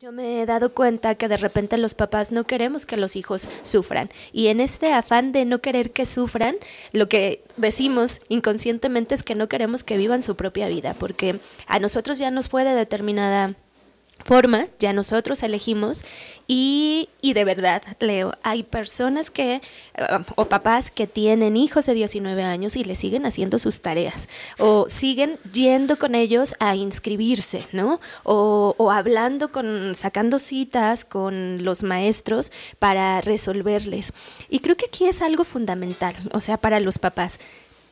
Yo 0.02 0.12
me 0.12 0.42
he 0.42 0.46
dado 0.46 0.74
cuenta 0.74 1.16
que 1.16 1.30
de 1.30 1.38
repente 1.38 1.78
los 1.78 1.96
papás 1.96 2.34
no 2.34 2.44
queremos 2.44 2.86
que 2.86 2.98
los 2.98 3.16
hijos 3.16 3.48
sufran. 3.62 4.10
Y 4.34 4.48
en 4.48 4.60
este 4.60 4.92
afán 4.92 5.32
de 5.32 5.46
no 5.46 5.62
querer 5.62 5.92
que 5.92 6.04
sufran, 6.04 6.58
lo 6.92 7.08
que 7.08 7.46
decimos 7.56 8.20
inconscientemente 8.28 9.16
es 9.16 9.24
que 9.24 9.36
no 9.36 9.48
queremos 9.48 9.86
que 9.86 9.98
vivan 9.98 10.22
su 10.22 10.36
propia 10.36 10.68
vida, 10.68 10.96
porque 10.96 11.40
a 11.66 11.80
nosotros 11.80 12.20
ya 12.20 12.30
nos 12.30 12.50
fue 12.50 12.66
de 12.66 12.76
determinada 12.76 13.56
forma, 14.24 14.68
ya 14.80 14.94
nosotros 14.94 15.44
elegimos 15.44 16.04
y, 16.48 17.10
y, 17.22 17.34
de 17.34 17.44
verdad, 17.44 17.82
Leo, 18.00 18.34
hay 18.44 18.64
personas 18.64 19.32
que, 19.32 19.62
o 20.36 20.46
papás 20.46 20.92
que 20.92 21.08
tienen 21.08 21.58
hijos 21.58 21.86
de 21.86 21.94
19 21.94 22.44
años 22.44 22.76
y 22.76 22.84
le 22.84 22.96
siguen 22.96 23.26
haciendo 23.26 23.60
sus 23.60 23.82
tareas, 23.82 24.28
o 24.58 24.86
siguen 24.88 25.38
yendo 25.54 25.98
con 25.98 26.16
ellos 26.16 26.56
a 26.60 26.76
inscribirse, 26.76 27.68
¿no? 27.72 28.00
O, 28.24 28.76
o 28.78 28.92
hablando 28.92 29.52
con, 29.52 29.96
sacando 29.96 30.40
citas 30.40 31.04
con 31.06 31.64
los 31.64 31.84
maestros 31.84 32.52
para 32.80 33.22
resolverles. 33.22 34.14
Y 34.50 34.60
creo 34.60 34.78
que 34.78 34.86
aquí 34.86 35.06
es 35.06 35.22
algo 35.22 35.44
fundamental, 35.44 36.16
o 36.32 36.40
sea, 36.40 36.58
para 36.58 36.80
los 36.80 37.00
papás 37.00 37.40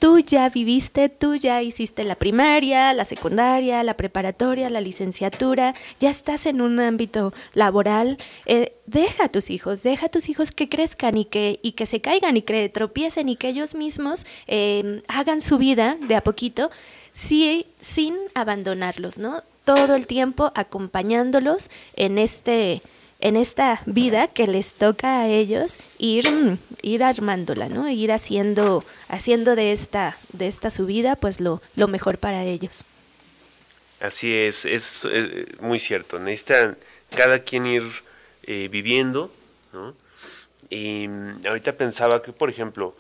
tú 0.04 0.20
ya 0.20 0.50
viviste, 0.50 1.08
tú 1.08 1.36
ya 1.36 1.62
hiciste 1.62 2.04
la 2.04 2.16
primaria, 2.16 2.92
la 2.94 3.06
secundaria, 3.06 3.82
la 3.84 3.96
preparatoria, 3.96 4.70
la 4.70 4.82
licenciatura, 4.82 5.76
ya 5.98 6.10
estás 6.10 6.46
en 6.46 6.60
un 6.60 6.82
ámbito 6.82 7.34
laboral, 7.54 8.18
eh, 8.46 8.74
deja 8.86 9.24
a 9.24 9.30
tus 9.30 9.50
hijos, 9.50 9.82
deja 9.82 10.08
a 10.08 10.10
tus 10.10 10.28
hijos 10.28 10.52
que 10.52 10.68
crezcan 10.68 11.16
y 11.16 11.24
que, 11.24 11.62
y 11.64 11.72
que 11.72 11.86
se 11.86 12.02
caigan 12.02 12.36
y 12.36 12.42
que 12.42 12.68
tropiecen 12.68 13.30
y 13.30 13.38
que 13.38 13.48
ellos 13.48 13.76
mismos 13.76 14.26
em, 14.48 15.02
hagan 15.08 15.40
su 15.40 15.58
vida 15.58 15.98
de 16.02 16.18
a 16.18 16.22
poquito, 16.22 16.70
sí, 17.14 17.66
sin 17.80 18.18
abandonarlos, 18.34 19.20
¿no? 19.20 19.42
Todo 19.64 19.96
el 19.96 20.06
tiempo 20.06 20.52
acompañándolos 20.54 21.70
en 21.96 22.18
este 22.18 22.82
en 23.24 23.38
esta 23.38 23.82
vida 23.86 24.28
que 24.28 24.48
les 24.48 24.74
toca 24.74 25.22
a 25.22 25.28
ellos 25.28 25.80
ir, 25.98 26.26
ir 26.82 27.04
armándola, 27.06 27.70
¿no? 27.70 27.90
Ir 27.90 28.12
haciendo, 28.12 28.84
haciendo 29.08 29.56
de 29.56 29.72
esta, 29.72 30.18
de 30.34 30.48
esta 30.48 30.70
subida 30.70 31.16
pues 31.16 31.40
lo, 31.40 31.62
lo 31.78 31.88
mejor 31.88 32.18
para 32.18 32.44
ellos. 32.44 32.84
Así 34.02 34.36
es, 34.36 34.66
es 34.66 35.08
eh, 35.10 35.46
muy 35.62 35.80
cierto. 35.80 36.20
Necesita 36.20 36.76
cada 37.16 37.40
quien 37.40 37.66
ir 37.66 37.84
eh, 38.44 38.68
viviendo, 38.70 39.34
¿no? 39.72 39.96
Y 40.70 41.08
mm, 41.08 41.48
ahorita 41.48 41.78
pensaba 41.78 42.22
que, 42.22 42.34
por 42.34 42.50
ejemplo, 42.50 42.94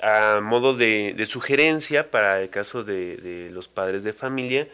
a 0.00 0.38
modo 0.40 0.74
de, 0.74 1.20
sugerencia 1.28 2.12
para 2.12 2.40
el 2.40 2.48
caso 2.48 2.84
de, 2.84 3.16
de 3.16 3.50
los 3.50 3.66
padres 3.66 4.04
de 4.04 4.12
familia, 4.12 4.68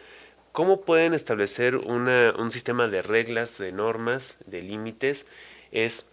¿Cómo 0.51 0.81
pueden 0.81 1.13
establecer 1.13 1.77
un 1.77 2.51
sistema 2.51 2.89
de 2.89 3.01
reglas, 3.01 3.57
de 3.57 3.71
normas, 3.71 4.37
de 4.45 4.61
límites? 4.61 5.27
Es, 5.71 6.07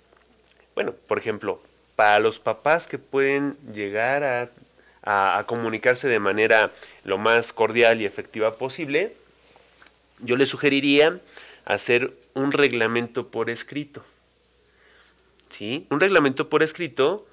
bueno, 0.76 0.94
por 1.08 1.18
ejemplo, 1.18 1.60
para 1.96 2.20
los 2.20 2.38
papás 2.38 2.86
que 2.86 2.98
pueden 2.98 3.56
llegar 3.72 4.22
a, 4.22 5.44
comunicarse 5.46 6.06
de 6.06 6.20
manera 6.20 6.70
lo 7.02 7.18
más 7.18 7.52
cordial 7.52 8.00
y 8.00 8.04
efectiva 8.04 8.58
posible, 8.58 9.16
yo 10.20 10.36
les 10.36 10.50
sugeriría 10.50 11.18
hacer 11.64 12.14
un 12.34 12.52
reglamento 12.52 13.28
por 13.28 13.50
escrito. 13.50 14.04
¿Sí? 15.48 15.86
Un 15.90 15.98
reglamento 15.98 16.48
por 16.48 16.62
escrito 16.62 17.26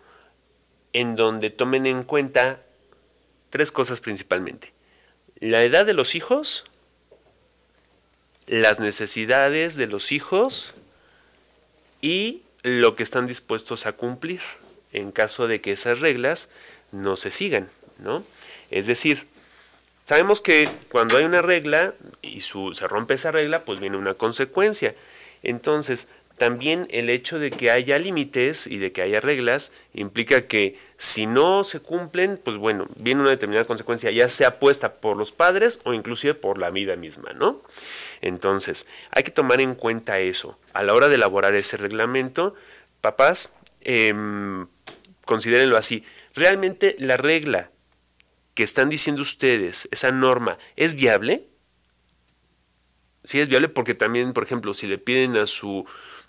en 0.94 1.16
donde 1.16 1.52
tomen 1.52 1.86
en 1.86 2.02
cuenta 2.04 2.64
tres 3.52 3.72
cosas 3.72 4.00
principalmente. 4.00 4.74
La 5.40 5.62
edad 5.64 5.86
de 5.86 5.94
los 5.94 6.16
hijos, 6.16 6.66
las 8.48 8.80
necesidades 8.80 9.76
de 9.76 9.88
los 9.88 10.12
hijos 10.12 10.74
y 12.02 12.42
lo 12.64 12.96
que 12.96 13.04
están 13.04 13.26
dispuestos 13.26 13.86
a 13.86 13.94
cumplir 13.94 14.42
en 14.94 15.12
caso 15.12 15.48
de 15.48 15.62
que 15.62 15.72
esas 15.72 16.00
reglas 16.00 16.50
no 16.92 17.16
se 17.16 17.32
sigan, 17.32 17.70
¿no? 18.00 18.24
Es 18.72 18.88
decir, 18.88 19.28
sabemos 20.04 20.42
que 20.42 20.70
cuando 20.90 21.18
hay 21.18 21.26
una 21.26 21.42
regla 21.42 21.94
y 22.22 22.42
su, 22.42 22.74
se 22.74 22.88
rompe 22.88 23.16
esa 23.16 23.32
regla, 23.32 23.66
pues 23.66 23.80
viene 23.80 23.98
una 23.98 24.14
consecuencia. 24.14 24.96
Entonces, 25.44 26.08
también 26.38 26.88
el 26.90 27.10
hecho 27.10 27.40
de 27.40 27.50
que 27.50 27.72
haya 27.72 27.98
límites 27.98 28.68
y 28.68 28.78
de 28.78 28.92
que 28.92 29.02
haya 29.02 29.22
reglas 29.22 29.72
implica 29.94 30.48
que 30.48 30.78
si 30.98 31.28
no 31.28 31.64
se 31.64 31.80
cumplen, 31.80 32.40
pues 32.44 32.58
bueno, 32.58 32.88
viene 32.98 33.22
una 33.22 33.30
determinada 33.30 33.66
consecuencia, 33.66 34.12
ya 34.12 34.28
sea 34.28 34.60
puesta 34.60 34.96
por 34.96 35.16
los 35.16 35.32
padres 35.32 35.80
o 35.86 35.94
inclusive 35.94 36.34
por 36.34 36.58
la 36.58 36.70
vida 36.72 36.98
misma, 36.98 37.32
¿no? 37.34 37.62
Entonces, 38.22 38.88
hay 39.12 39.24
que 39.24 39.32
tomar 39.32 39.62
en 39.62 39.76
cuenta 39.76 40.20
eso. 40.20 40.60
A 40.74 40.84
la 40.84 40.94
hora 40.94 41.08
de 41.08 41.16
elaborar 41.16 41.56
ese 41.56 41.78
reglamento, 41.78 42.54
papás, 43.00 43.54
eh, 43.82 44.14
considérenlo 45.24 45.78
así. 45.78 46.04
¿Realmente 46.36 46.96
la 47.00 47.16
regla 47.18 47.72
que 48.56 48.64
están 48.64 48.90
diciendo 48.90 49.22
ustedes, 49.22 49.88
esa 49.92 50.12
norma, 50.12 50.58
es 50.76 50.96
viable? 50.96 51.48
Sí 53.24 53.40
es 53.40 53.50
viable 53.50 53.70
porque 53.70 53.96
también, 53.96 54.34
por 54.34 54.44
ejemplo, 54.44 54.74
si 54.74 54.88
le 54.88 54.98
piden 54.98 55.36
a 55.36 55.46
su 55.46 55.86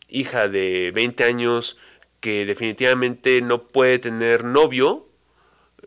hija 0.08 0.48
de 0.48 0.92
20 0.94 1.24
años 1.24 1.78
que 2.20 2.46
definitivamente 2.46 3.40
no 3.42 3.62
puede 3.62 3.98
tener 3.98 4.44
novio, 4.44 5.06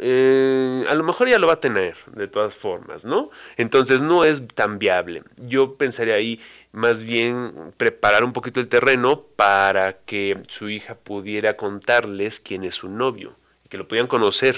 eh, 0.01 0.85
a 0.87 0.95
lo 0.95 1.03
mejor 1.03 1.27
ya 1.27 1.39
lo 1.39 1.47
va 1.47 1.53
a 1.53 1.59
tener 1.59 1.97
de 2.13 2.29
todas 2.29 2.55
formas, 2.55 3.03
¿no? 3.05 3.29
Entonces 3.57 4.01
no 4.01 4.23
es 4.23 4.47
tan 4.47 4.79
viable. 4.79 5.23
Yo 5.41 5.75
pensaría 5.75 6.15
ahí 6.15 6.39
más 6.71 7.03
bien 7.03 7.73
preparar 7.75 8.23
un 8.23 8.31
poquito 8.31 8.61
el 8.61 8.69
terreno 8.69 9.23
para 9.35 9.93
que 9.93 10.37
su 10.47 10.69
hija 10.69 10.95
pudiera 10.95 11.57
contarles 11.57 12.39
quién 12.39 12.63
es 12.63 12.75
su 12.75 12.87
novio, 12.87 13.35
que 13.67 13.77
lo 13.77 13.87
pudieran 13.87 14.07
conocer 14.07 14.55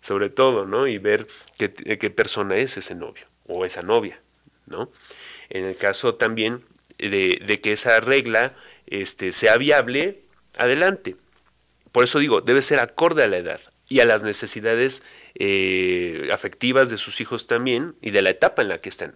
sobre 0.00 0.30
todo, 0.30 0.64
¿no? 0.64 0.86
Y 0.86 0.96
ver 0.96 1.26
qué, 1.58 1.70
qué 1.72 2.10
persona 2.10 2.56
es 2.56 2.78
ese 2.78 2.94
novio 2.94 3.26
o 3.46 3.66
esa 3.66 3.82
novia, 3.82 4.20
¿no? 4.64 4.90
En 5.50 5.66
el 5.66 5.76
caso 5.76 6.14
también 6.14 6.64
de, 6.96 7.42
de 7.44 7.60
que 7.60 7.72
esa 7.72 8.00
regla 8.00 8.54
este, 8.90 9.32
sea 9.32 9.56
viable, 9.56 10.22
adelante. 10.58 11.16
Por 11.92 12.04
eso 12.04 12.18
digo, 12.18 12.40
debe 12.40 12.62
ser 12.62 12.78
acorde 12.78 13.24
a 13.24 13.28
la 13.28 13.38
edad 13.38 13.60
y 13.88 14.00
a 14.00 14.04
las 14.04 14.22
necesidades 14.22 15.02
eh, 15.34 16.28
afectivas 16.32 16.90
de 16.90 16.96
sus 16.96 17.20
hijos 17.20 17.46
también 17.46 17.96
y 18.00 18.10
de 18.10 18.22
la 18.22 18.30
etapa 18.30 18.62
en 18.62 18.68
la 18.68 18.80
que 18.80 18.88
están. 18.88 19.14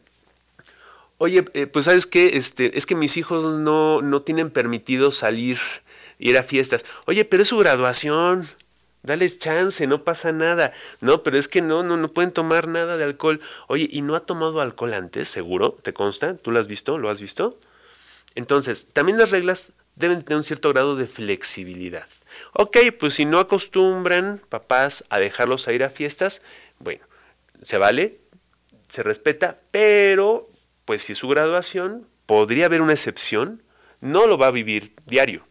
Oye, 1.19 1.45
eh, 1.55 1.67
pues 1.67 1.85
sabes 1.85 2.07
qué, 2.07 2.37
este, 2.37 2.77
es 2.77 2.87
que 2.87 2.97
mis 2.97 3.17
hijos 3.17 3.57
no, 3.57 4.03
no 4.03 4.23
tienen 4.23 4.51
permitido 4.51 5.13
salir, 5.13 5.59
ir 6.19 6.37
a 6.37 6.43
fiestas. 6.43 6.85
Oye, 7.07 7.25
pero 7.25 7.45
es 7.45 7.49
su 7.49 7.59
graduación, 7.59 8.49
dales 9.05 9.39
chance, 9.39 9.87
no 9.87 10.03
pasa 10.03 10.33
nada. 10.33 10.73
No, 11.01 11.23
pero 11.23 11.39
es 11.39 11.47
que 11.47 11.63
no, 11.63 11.85
no, 11.85 11.97
no 11.97 12.13
pueden 12.13 12.33
tomar 12.33 12.67
nada 12.67 12.97
de 12.97 13.05
alcohol. 13.05 13.41
Oye, 13.69 13.87
¿y 13.89 14.03
no 14.03 14.17
ha 14.17 14.21
tomado 14.21 14.61
alcohol 14.61 14.93
antes? 14.95 15.29
¿Seguro? 15.29 15.79
¿Te 15.83 15.93
consta? 15.93 16.37
¿Tú 16.37 16.51
lo 16.51 16.59
has 16.59 16.67
visto? 16.67 16.99
¿Lo 16.99 17.09
has 17.09 17.21
visto? 17.21 17.61
Entonces, 18.35 18.89
también 18.93 19.19
las 19.19 19.31
reglas 19.31 19.73
deben 19.97 20.23
tener 20.23 20.39
un 20.39 20.45
cierto 20.45 20.73
grado 20.73 20.97
de 20.97 21.07
flexibilidad. 21.07 22.07
Ok, 22.53 22.79
pues 22.99 23.15
si 23.15 23.25
no 23.25 23.39
acostumbran 23.39 24.41
papás 24.49 25.05
a 25.09 25.19
dejarlos 25.19 25.69
a 25.69 25.73
ir 25.73 25.85
a 25.85 25.91
fiestas, 25.91 26.43
bueno, 26.79 27.05
se 27.63 27.79
vale, 27.79 28.21
se 28.89 29.03
respeta, 29.03 29.61
pero 29.71 30.49
pues 30.85 31.03
si 31.03 31.15
su 31.15 31.29
graduación, 31.29 32.09
podría 32.27 32.67
haber 32.67 32.83
una 32.83 32.93
excepción, 32.93 33.63
no 34.01 34.27
lo 34.27 34.37
va 34.37 34.49
a 34.49 34.53
vivir 34.53 34.93
diario, 35.07 35.47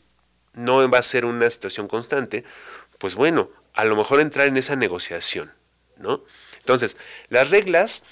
no 0.54 0.90
va 0.90 1.00
a 1.00 1.04
ser 1.04 1.26
una 1.26 1.50
situación 1.50 1.88
constante, 1.88 2.44
pues 3.00 3.16
bueno, 3.16 3.50
a 3.74 3.86
lo 3.86 3.96
mejor 3.96 4.20
entrar 4.20 4.48
en 4.48 4.58
esa 4.58 4.76
negociación, 4.76 5.52
¿no? 5.98 6.24
Entonces, 6.60 6.98
las 7.30 7.50
reglas 7.50 8.04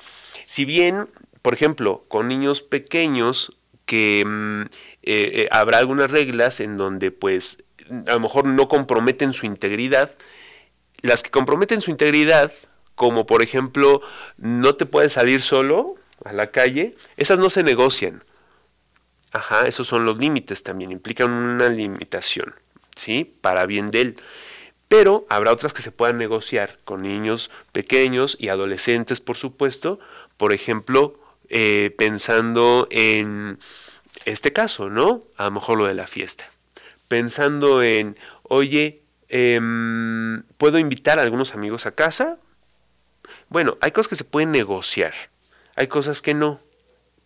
Si 0.46 0.66
bien, 0.66 1.08
por 1.42 1.54
ejemplo, 1.54 2.04
con 2.08 2.28
niños 2.28 2.62
pequeños 2.62 3.58
que 3.92 4.24
mm, 4.26 4.62
eh, 5.04 5.50
habrá 5.52 5.80
algunas 5.80 6.12
reglas 6.12 6.62
en 6.62 6.78
donde 6.78 7.12
pues 7.12 7.66
a 8.08 8.14
lo 8.14 8.22
mejor 8.22 8.48
no 8.48 8.70
comprometen 8.70 9.34
su 9.34 9.46
integridad, 9.46 10.16
las 11.02 11.24
que 11.24 11.30
comprometen 11.30 11.82
su 11.82 11.92
integridad, 11.92 12.54
como 12.96 13.26
por 13.26 13.42
ejemplo 13.42 14.02
no 14.38 14.76
te 14.76 14.86
puedes 14.86 15.12
salir 15.12 15.42
solo 15.42 15.96
a 16.24 16.32
la 16.32 16.52
calle, 16.52 16.96
esas 17.18 17.38
no 17.38 17.50
se 17.50 17.64
negocian. 17.64 18.24
Ajá, 19.34 19.68
esos 19.68 19.88
son 19.88 20.06
los 20.06 20.18
límites 20.18 20.64
también, 20.64 20.94
implican 20.94 21.30
una 21.30 21.68
limitación, 21.68 22.56
¿sí? 22.96 23.36
Para 23.42 23.66
bien 23.66 23.92
de 23.92 24.02
él. 24.02 24.16
Pero 24.88 25.26
habrá 25.28 25.52
otras 25.52 25.74
que 25.74 25.82
se 25.82 25.92
puedan 25.92 26.18
negociar 26.18 26.78
con 26.86 27.02
niños 27.02 27.52
pequeños 27.74 28.38
y 28.40 28.48
adolescentes, 28.48 29.20
por 29.20 29.36
supuesto, 29.36 30.00
por 30.38 30.54
ejemplo, 30.54 31.20
eh, 31.54 31.94
pensando 31.98 32.88
en 32.92 33.60
este 34.24 34.54
caso, 34.54 34.90
¿no? 34.90 35.26
A 35.36 35.44
lo 35.44 35.52
mejor 35.52 35.78
lo 35.78 35.86
de 35.86 35.94
la 35.94 36.08
fiesta. 36.08 36.50
Pensando 37.10 37.84
en, 37.84 38.16
oye, 38.44 39.02
em, 39.28 40.44
¿puedo 40.58 40.80
invitar 40.80 41.20
a 41.20 41.24
algunos 41.24 41.54
amigos 41.54 41.86
a 41.86 41.92
casa? 41.92 42.38
Bueno, 43.50 43.78
hay 43.82 43.92
cosas 43.92 44.08
que 44.08 44.16
se 44.16 44.24
pueden 44.24 44.52
negociar, 44.52 45.14
hay 45.76 45.88
cosas 45.88 46.22
que 46.22 46.34
no. 46.34 46.62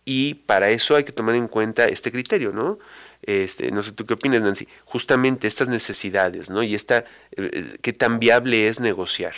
Y 0.04 0.34
para 0.34 0.70
eso 0.70 0.96
hay 0.96 1.04
que 1.04 1.12
tomar 1.12 1.36
en 1.36 1.46
cuenta 1.46 1.86
este 1.86 2.10
criterio, 2.10 2.50
¿no? 2.50 2.80
Este, 3.22 3.70
no 3.70 3.80
sé 3.84 3.92
tú 3.92 4.06
qué 4.06 4.14
opinas, 4.14 4.42
Nancy. 4.42 4.66
Justamente 4.86 5.46
estas 5.46 5.68
necesidades, 5.68 6.50
¿no? 6.50 6.64
Y 6.64 6.74
esta, 6.74 7.04
eh, 7.36 7.76
qué 7.80 7.92
tan 7.92 8.18
viable 8.18 8.66
es 8.66 8.80
negociar. 8.80 9.34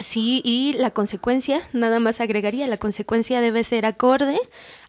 Sí, 0.00 0.40
y 0.46 0.72
la 0.72 0.90
consecuencia, 0.90 1.60
nada 1.74 2.00
más 2.00 2.20
agregaría, 2.22 2.66
la 2.66 2.78
consecuencia 2.78 3.42
debe 3.42 3.62
ser 3.64 3.84
acorde 3.84 4.40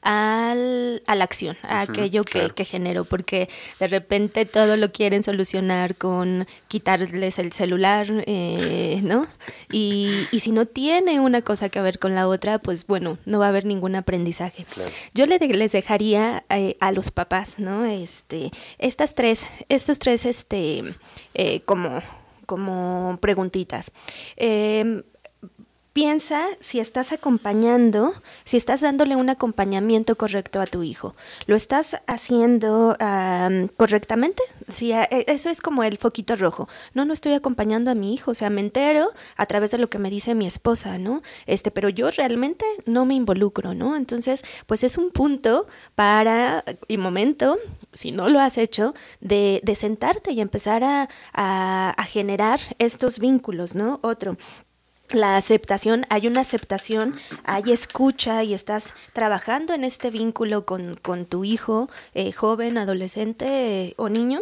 al, 0.01 1.03
a 1.05 1.15
la 1.15 1.25
acción, 1.25 1.57
a 1.63 1.81
aquello 1.81 2.23
que, 2.23 2.49
que 2.51 2.63
generó, 2.63 3.03
porque 3.03 3.49
de 3.81 3.87
repente 3.87 4.45
todo 4.45 4.77
lo 4.77 4.93
quieren 4.93 5.21
solucionar 5.21 5.97
con 5.97 6.47
quitarles 6.69 7.39
el 7.39 7.51
celular, 7.51 8.07
eh, 8.25 9.01
¿no? 9.03 9.27
Y, 9.69 10.27
y, 10.31 10.39
si 10.39 10.53
no 10.53 10.65
tiene 10.65 11.19
una 11.19 11.41
cosa 11.41 11.67
que 11.67 11.81
ver 11.81 11.99
con 11.99 12.15
la 12.15 12.29
otra, 12.29 12.59
pues 12.59 12.87
bueno, 12.87 13.17
no 13.25 13.39
va 13.39 13.47
a 13.47 13.49
haber 13.49 13.65
ningún 13.65 13.95
aprendizaje. 13.95 14.65
Yo 15.13 15.25
le 15.25 15.39
les 15.39 15.73
dejaría 15.73 16.45
eh, 16.49 16.77
a 16.79 16.93
los 16.93 17.11
papás, 17.11 17.59
¿no? 17.59 17.83
Este, 17.83 18.49
estas 18.79 19.13
tres, 19.13 19.47
estos 19.67 19.99
tres, 19.99 20.25
este, 20.25 20.83
eh, 21.33 21.59
como 21.65 22.01
como 22.51 23.17
preguntitas. 23.21 23.93
Eh, 24.35 25.03
Piensa 25.93 26.47
si 26.61 26.79
estás 26.79 27.11
acompañando, 27.11 28.13
si 28.45 28.55
estás 28.55 28.79
dándole 28.79 29.17
un 29.17 29.29
acompañamiento 29.29 30.15
correcto 30.15 30.61
a 30.61 30.65
tu 30.65 30.83
hijo. 30.83 31.15
¿Lo 31.47 31.57
estás 31.57 32.01
haciendo 32.07 32.95
correctamente? 33.75 34.41
Si 34.69 34.93
e, 34.93 35.25
eso 35.27 35.49
es 35.49 35.61
como 35.61 35.83
el 35.83 35.97
foquito 35.97 36.37
rojo. 36.37 36.69
No, 36.93 37.03
no 37.03 37.11
estoy 37.11 37.33
acompañando 37.33 37.91
a 37.91 37.95
mi 37.95 38.13
hijo. 38.13 38.31
O 38.31 38.35
sea, 38.35 38.49
me 38.49 38.61
entero 38.61 39.09
a 39.35 39.45
través 39.47 39.71
de 39.71 39.79
lo 39.79 39.89
que 39.89 39.99
me 39.99 40.09
dice 40.09 40.33
mi 40.33 40.47
esposa, 40.47 40.97
¿no? 40.97 41.21
Este, 41.45 41.71
pero 41.71 41.89
yo 41.89 42.09
realmente 42.09 42.65
no 42.85 43.05
me 43.05 43.15
involucro, 43.15 43.73
¿no? 43.73 43.97
Entonces, 43.97 44.45
pues 44.67 44.85
es 44.85 44.97
un 44.97 45.11
punto 45.11 45.67
para, 45.95 46.63
y 46.87 46.99
momento, 46.99 47.57
si 47.91 48.13
no 48.13 48.29
lo 48.29 48.39
has 48.39 48.57
hecho, 48.57 48.93
de, 49.19 49.61
sentarte 49.75 50.31
y 50.31 50.39
empezar 50.39 50.85
a, 50.85 51.09
a 51.33 52.03
generar 52.05 52.61
estos 52.79 53.19
vínculos, 53.19 53.75
¿no? 53.75 53.99
Otro 54.03 54.37
la 55.13 55.37
aceptación, 55.37 56.05
hay 56.09 56.27
una 56.27 56.41
aceptación, 56.41 57.15
hay 57.43 57.71
escucha 57.71 58.43
y 58.43 58.53
estás 58.53 58.93
trabajando 59.13 59.73
en 59.73 59.83
este 59.83 60.09
vínculo 60.09 60.65
con, 60.65 60.95
con 60.95 61.25
tu 61.25 61.43
hijo, 61.43 61.89
eh, 62.13 62.31
joven, 62.31 62.77
adolescente 62.77 63.45
eh, 63.85 63.93
o 63.97 64.09
niño. 64.09 64.41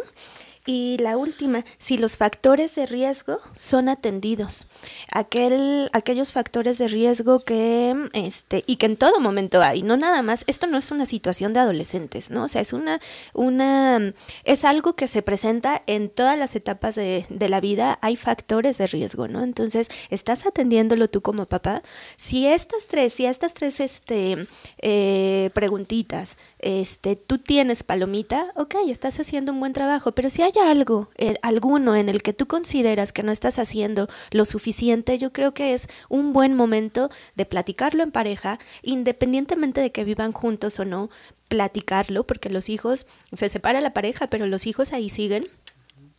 Y 0.66 0.98
la 0.98 1.16
última, 1.16 1.64
si 1.78 1.96
los 1.96 2.16
factores 2.16 2.74
de 2.74 2.86
riesgo 2.86 3.38
son 3.54 3.88
atendidos. 3.88 4.66
Aquel, 5.12 5.88
aquellos 5.92 6.32
factores 6.32 6.78
de 6.78 6.88
riesgo 6.88 7.40
que, 7.40 7.94
este, 8.12 8.62
y 8.66 8.76
que 8.76 8.86
en 8.86 8.96
todo 8.96 9.20
momento 9.20 9.62
hay, 9.62 9.82
no 9.82 9.96
nada 9.96 10.22
más, 10.22 10.44
esto 10.46 10.66
no 10.66 10.76
es 10.76 10.90
una 10.90 11.06
situación 11.06 11.54
de 11.54 11.60
adolescentes, 11.60 12.30
¿no? 12.30 12.44
O 12.44 12.48
sea, 12.48 12.60
es 12.60 12.72
una, 12.72 13.00
una, 13.32 14.12
es 14.44 14.64
algo 14.64 14.94
que 14.94 15.08
se 15.08 15.22
presenta 15.22 15.82
en 15.86 16.10
todas 16.10 16.38
las 16.38 16.54
etapas 16.54 16.94
de, 16.94 17.26
de 17.30 17.48
la 17.48 17.60
vida, 17.60 17.98
hay 18.02 18.16
factores 18.16 18.76
de 18.78 18.86
riesgo, 18.86 19.28
¿no? 19.28 19.42
Entonces, 19.42 19.88
estás 20.10 20.44
atendiéndolo 20.46 21.08
tú 21.08 21.22
como 21.22 21.46
papá. 21.46 21.82
Si 22.16 22.46
estas 22.46 22.86
tres, 22.86 23.14
si 23.14 23.26
estas 23.26 23.54
tres, 23.54 23.80
este, 23.80 24.46
eh, 24.78 25.50
preguntitas, 25.54 26.36
este, 26.58 27.16
tú 27.16 27.38
tienes 27.38 27.82
palomita, 27.82 28.52
ok, 28.56 28.74
estás 28.88 29.18
haciendo 29.18 29.52
un 29.52 29.60
buen 29.60 29.72
trabajo, 29.72 30.12
pero 30.12 30.30
si 30.30 30.42
hay 30.42 30.49
algo, 30.58 31.10
eh, 31.16 31.36
alguno 31.42 31.96
en 31.96 32.08
el 32.08 32.22
que 32.22 32.32
tú 32.32 32.46
consideras 32.46 33.12
que 33.12 33.22
no 33.22 33.32
estás 33.32 33.58
haciendo 33.58 34.08
lo 34.30 34.44
suficiente, 34.44 35.18
yo 35.18 35.32
creo 35.32 35.54
que 35.54 35.74
es 35.74 35.88
un 36.08 36.32
buen 36.32 36.54
momento 36.54 37.10
de 37.36 37.46
platicarlo 37.46 38.02
en 38.02 38.10
pareja, 38.10 38.58
independientemente 38.82 39.80
de 39.80 39.92
que 39.92 40.04
vivan 40.04 40.32
juntos 40.32 40.78
o 40.80 40.84
no, 40.84 41.10
platicarlo, 41.48 42.26
porque 42.26 42.50
los 42.50 42.68
hijos, 42.68 43.06
se 43.32 43.48
separa 43.48 43.80
la 43.80 43.92
pareja, 43.92 44.28
pero 44.28 44.46
los 44.46 44.66
hijos 44.66 44.92
ahí 44.92 45.08
siguen, 45.08 45.48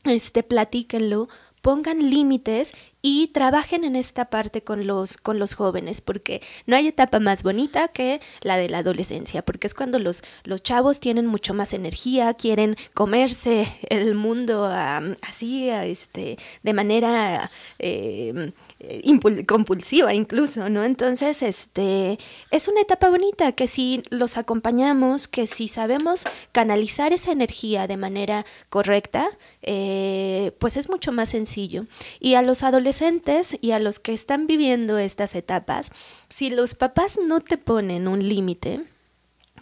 este, 0.04 0.44
platíquenlo, 0.44 1.30
pongan 1.62 2.10
límites 2.10 2.74
y 3.02 3.28
trabajen 3.28 3.84
en 3.84 3.96
esta 3.96 4.26
parte 4.26 4.64
con 4.64 4.86
los, 4.86 5.18
con 5.18 5.40
los 5.40 5.56
jóvenes, 5.56 6.02
porque 6.02 6.42
no 6.68 6.76
hay 6.76 6.88
etapa 6.88 7.20
más 7.20 7.44
bonita 7.44 7.88
que 7.88 8.20
la 8.42 8.58
de 8.58 8.70
la 8.70 8.80
adolescencia, 8.80 9.44
porque 9.44 9.68
es 9.68 9.74
cuando 9.74 9.98
los, 9.98 10.24
los 10.44 10.62
chavos 10.62 11.00
tienen 11.00 11.26
mucho 11.26 11.54
más 11.54 11.74
energía, 11.74 12.34
quieren 12.34 12.76
comerse 12.94 13.68
el 13.90 14.16
mundo 14.16 14.66
así, 15.22 15.70
este, 15.70 16.38
de 16.64 16.74
manera 16.74 17.50
eh, 17.80 18.52
compulsiva 19.48 20.14
incluso, 20.14 20.70
¿no? 20.70 20.84
Entonces, 20.84 21.42
este, 21.42 22.18
es 22.50 22.68
una 22.68 22.82
etapa 22.82 23.10
bonita 23.10 23.52
que 23.52 23.68
si 23.68 24.04
los 24.10 24.38
acompañamos, 24.38 25.28
que 25.28 25.48
si 25.48 25.68
sabemos 25.68 26.26
canalizar 26.52 27.14
esa 27.14 27.32
energía 27.32 27.88
de 27.88 27.98
manera 27.98 28.46
correcta, 28.70 29.30
eh, 29.62 30.52
pues 30.60 30.78
es 30.78 30.90
mucho 30.90 31.12
más 31.12 31.30
sencillo. 31.30 31.86
Y 32.20 32.36
a 32.36 32.42
los 32.42 32.64
adolescentes 32.64 33.58
y 33.62 33.72
a 33.72 33.80
los 33.80 34.00
que 34.00 34.14
están 34.14 34.48
viviendo 34.48 34.98
estas 34.98 35.36
etapas, 35.36 35.92
si 36.30 36.50
los 36.50 36.76
papás 36.76 37.20
no 37.24 37.40
te 37.42 37.58
ponen 37.58 38.08
un 38.08 38.28
límite, 38.28 38.86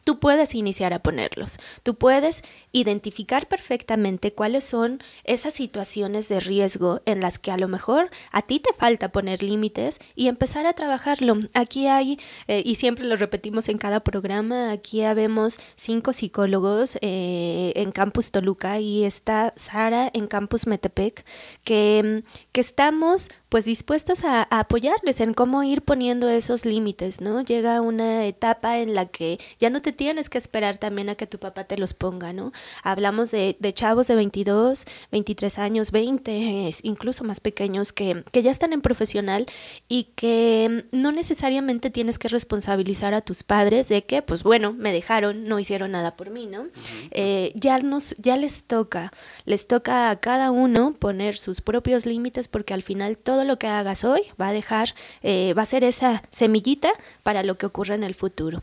tú 0.09 0.17
puedes 0.17 0.55
iniciar 0.55 0.91
a 0.91 1.03
ponerlos. 1.03 1.59
Tú 1.83 1.93
puedes 1.93 2.41
identificar 2.71 3.47
perfectamente 3.47 4.33
cuáles 4.33 4.63
son 4.63 5.03
esas 5.23 5.53
situaciones 5.53 6.27
de 6.29 6.39
riesgo 6.39 7.01
en 7.05 7.21
las 7.21 7.37
que 7.37 7.51
a 7.51 7.57
lo 7.57 7.67
mejor 7.67 8.09
a 8.31 8.41
ti 8.41 8.59
te 8.59 8.73
falta 8.73 9.11
poner 9.11 9.43
límites 9.43 9.99
y 10.15 10.27
empezar 10.27 10.65
a 10.65 10.73
trabajarlo. 10.73 11.37
Aquí 11.53 11.85
hay, 11.85 12.19
eh, 12.47 12.63
y 12.65 12.73
siempre 12.73 13.05
lo 13.05 13.17
repetimos 13.17 13.69
en 13.69 13.77
cada 13.77 13.99
programa, 13.99 14.71
aquí 14.71 15.03
habemos 15.03 15.59
cinco 15.75 16.11
psicólogos 16.11 16.97
eh, 17.01 17.73
en 17.75 17.91
Campus 17.91 18.31
Toluca 18.31 18.79
y 18.79 19.03
está 19.03 19.53
Sara 19.57 20.09
en 20.11 20.25
Campus 20.25 20.65
Metepec, 20.65 21.23
que, 21.63 22.23
que 22.51 22.61
estamos 22.61 23.29
pues 23.49 23.65
dispuestos 23.65 24.23
a, 24.23 24.47
a, 24.49 24.59
apoyarles 24.59 25.19
en 25.19 25.33
cómo 25.33 25.63
ir 25.63 25.81
poniendo 25.81 26.29
esos 26.29 26.65
límites, 26.65 27.21
¿no? 27.21 27.41
Llega 27.43 27.81
una 27.81 28.25
etapa 28.25 28.77
en 28.79 28.93
la 28.93 29.05
que 29.05 29.39
ya 29.57 29.69
no 29.69 29.81
te 29.81 29.91
tienes 29.91 30.29
que 30.29 30.37
esperar 30.37 30.77
también 30.77 31.09
a 31.09 31.15
que 31.15 31.27
tu 31.27 31.39
papá 31.39 31.63
te 31.63 31.77
los 31.77 31.93
ponga, 31.93 32.33
¿no? 32.33 32.51
Hablamos 32.83 33.31
de, 33.31 33.57
de 33.59 33.73
chavos 33.73 34.07
de 34.07 34.15
22, 34.15 34.85
23 35.11 35.59
años, 35.59 35.91
20, 35.91 36.69
incluso 36.83 37.23
más 37.23 37.39
pequeños 37.39 37.93
que, 37.93 38.23
que 38.31 38.43
ya 38.43 38.51
están 38.51 38.73
en 38.73 38.81
profesional 38.81 39.45
y 39.87 40.09
que 40.15 40.85
no 40.91 41.11
necesariamente 41.11 41.89
tienes 41.89 42.19
que 42.19 42.27
responsabilizar 42.27 43.13
a 43.13 43.21
tus 43.21 43.43
padres 43.43 43.89
de 43.89 44.05
que, 44.05 44.21
pues 44.21 44.43
bueno, 44.43 44.73
me 44.73 44.91
dejaron, 44.93 45.45
no 45.47 45.59
hicieron 45.59 45.91
nada 45.91 46.15
por 46.15 46.29
mí, 46.29 46.45
¿no? 46.45 46.67
Eh, 47.11 47.51
ya, 47.55 47.79
nos, 47.79 48.15
ya 48.17 48.37
les 48.37 48.63
toca, 48.63 49.11
les 49.45 49.67
toca 49.67 50.09
a 50.09 50.19
cada 50.19 50.51
uno 50.51 50.93
poner 50.97 51.37
sus 51.37 51.61
propios 51.61 52.05
límites 52.05 52.47
porque 52.47 52.73
al 52.73 52.83
final 52.83 53.17
todo 53.17 53.38
todo 53.39 53.47
lo 53.47 53.57
que 53.57 53.67
hagas 53.67 54.03
hoy 54.03 54.23
va 54.39 54.49
a 54.49 54.53
dejar, 54.53 54.93
eh, 55.23 55.53
va 55.57 55.61
a 55.61 55.65
ser 55.65 55.85
esa 55.85 56.23
semillita 56.29 56.91
para 57.23 57.41
lo 57.41 57.57
que 57.57 57.65
ocurra 57.65 57.95
en 57.95 58.03
el 58.03 58.13
futuro. 58.13 58.61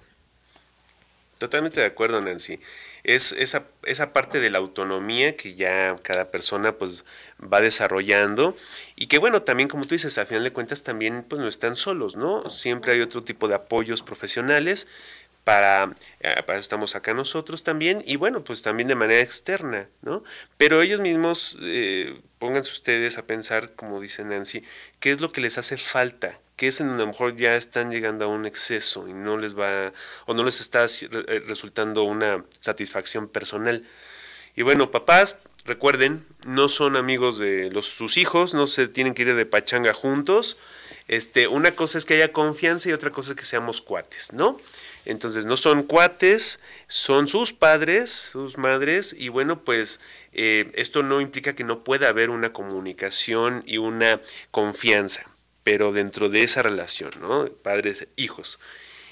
Totalmente 1.39 1.81
de 1.81 1.87
acuerdo, 1.87 2.20
Nancy. 2.20 2.61
Es 3.03 3.33
esa, 3.33 3.64
esa 3.85 4.12
parte 4.12 4.39
de 4.39 4.51
la 4.51 4.59
autonomía 4.59 5.35
que 5.35 5.55
ya 5.55 5.97
cada 6.03 6.31
persona 6.31 6.72
pues 6.72 7.07
va 7.41 7.62
desarrollando 7.62 8.55
y 8.97 9.07
que 9.07 9.16
bueno, 9.16 9.41
también 9.41 9.70
como 9.70 9.87
tú 9.87 9.95
dices, 9.95 10.18
al 10.18 10.27
final 10.27 10.45
de 10.45 10.53
cuentas 10.53 10.83
también 10.83 11.24
pues 11.27 11.41
no 11.41 11.49
están 11.49 11.74
solos, 11.74 12.16
¿no? 12.16 12.51
Siempre 12.51 12.93
hay 12.93 13.01
otro 13.01 13.24
tipo 13.24 13.49
de 13.49 13.55
apoyos 13.55 14.03
profesionales 14.03 14.89
para, 15.47 15.94
eh, 16.18 16.42
para 16.44 16.59
estamos 16.59 16.97
acá 16.97 17.14
nosotros 17.14 17.62
también 17.62 18.03
y 18.05 18.16
bueno, 18.16 18.42
pues 18.42 18.62
también 18.62 18.88
de 18.88 18.97
manera 18.97 19.20
externa, 19.20 19.88
¿no? 20.03 20.24
Pero 20.57 20.82
ellos 20.82 20.99
mismos, 20.99 21.57
eh, 21.62 22.20
pónganse 22.40 22.72
ustedes 22.72 23.16
a 23.16 23.28
pensar, 23.28 23.76
como 23.76 24.01
dice 24.01 24.24
Nancy, 24.24 24.64
qué 24.99 25.12
es 25.12 25.20
lo 25.20 25.30
que 25.30 25.40
les 25.40 25.57
hace 25.57 25.76
falta, 25.76 26.40
que 26.57 26.66
es 26.66 26.80
en 26.80 26.88
donde 26.88 27.05
a 27.05 27.07
lo 27.07 27.12
mejor 27.12 27.36
ya 27.36 27.55
están 27.55 27.92
llegando 27.92 28.24
a 28.24 28.28
un 28.28 28.44
exceso 28.44 29.07
y 29.07 29.12
no 29.12 29.36
les 29.36 29.57
va 29.57 29.92
o 30.26 30.34
no 30.34 30.42
les 30.42 30.61
está 30.61 30.84
eh, 30.84 31.44
resultando 31.47 32.03
una 32.03 32.44
satisfacción 32.59 33.28
personal. 33.28 33.86
Y 34.57 34.62
bueno, 34.62 34.90
papás, 34.90 35.38
recuerden, 35.64 36.26
no 36.44 36.66
son 36.66 36.97
amigos 36.97 37.38
de 37.38 37.70
los, 37.70 37.86
sus 37.86 38.16
hijos, 38.16 38.53
no 38.53 38.66
se 38.66 38.88
tienen 38.88 39.14
que 39.14 39.22
ir 39.22 39.32
de 39.32 39.47
pachanga 39.47 39.92
juntos. 39.92 40.59
Este, 41.09 41.46
una 41.46 41.72
cosa 41.72 41.98
es 41.98 42.04
que 42.04 42.14
haya 42.14 42.32
confianza 42.32 42.88
y 42.88 42.92
otra 42.92 43.11
cosa 43.11 43.32
es 43.32 43.36
que 43.36 43.44
seamos 43.44 43.80
cuates, 43.80 44.32
¿no? 44.32 44.61
Entonces 45.04 45.46
no 45.46 45.57
son 45.57 45.84
cuates, 45.84 46.59
son 46.88 47.28
sus 47.28 47.52
padres, 47.52 48.11
sus 48.11 48.59
madres, 48.59 49.14
y 49.16 49.28
bueno, 49.28 49.62
pues 49.62 50.00
eh, 50.32 50.72
esto 50.74 51.04
no 51.04 51.20
implica 51.20 51.54
que 51.54 51.62
no 51.62 51.84
pueda 51.84 52.09
haber 52.09 52.30
una 52.30 52.52
comunicación 52.52 53.62
y 53.66 53.78
una 53.78 54.20
confianza, 54.50 55.30
pero 55.62 55.92
dentro 55.92 56.28
de 56.28 56.42
esa 56.42 56.62
relación, 56.62 57.12
¿no? 57.20 57.46
Padres, 57.46 58.09
hijos. 58.16 58.59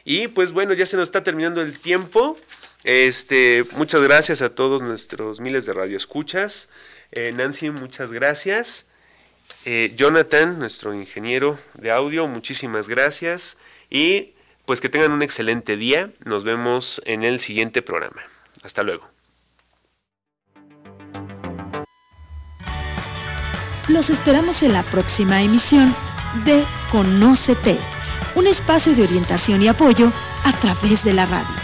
Y 0.04 0.26
pues 0.28 0.50
bueno, 0.50 0.74
ya 0.74 0.86
se 0.86 0.96
nos 0.96 1.04
está 1.04 1.22
terminando 1.22 1.62
el 1.62 1.78
tiempo. 1.78 2.36
Este, 2.82 3.64
muchas 3.76 4.02
gracias 4.02 4.42
a 4.42 4.54
todos 4.54 4.82
nuestros 4.82 5.38
miles 5.38 5.64
de 5.64 5.72
radioescuchas. 5.72 6.68
Eh, 7.12 7.32
Nancy, 7.32 7.70
muchas 7.70 8.12
gracias. 8.12 8.86
Eh, 9.64 9.92
Jonathan, 9.96 10.58
nuestro 10.58 10.92
ingeniero 10.94 11.58
de 11.74 11.90
audio, 11.90 12.26
muchísimas 12.26 12.88
gracias. 12.88 13.58
Y 13.90 14.34
pues 14.66 14.80
que 14.80 14.88
tengan 14.88 15.12
un 15.12 15.22
excelente 15.22 15.76
día. 15.76 16.10
Nos 16.24 16.44
vemos 16.44 17.02
en 17.04 17.22
el 17.22 17.40
siguiente 17.40 17.82
programa. 17.82 18.22
Hasta 18.62 18.82
luego. 18.82 19.08
Los 23.88 24.08
esperamos 24.08 24.62
en 24.62 24.72
la 24.72 24.82
próxima 24.82 25.42
emisión 25.42 25.94
de 26.46 26.64
Conócete, 26.90 27.78
un 28.34 28.46
espacio 28.46 28.94
de 28.94 29.02
orientación 29.02 29.62
y 29.62 29.68
apoyo 29.68 30.10
a 30.44 30.52
través 30.58 31.04
de 31.04 31.12
la 31.12 31.26
radio. 31.26 31.63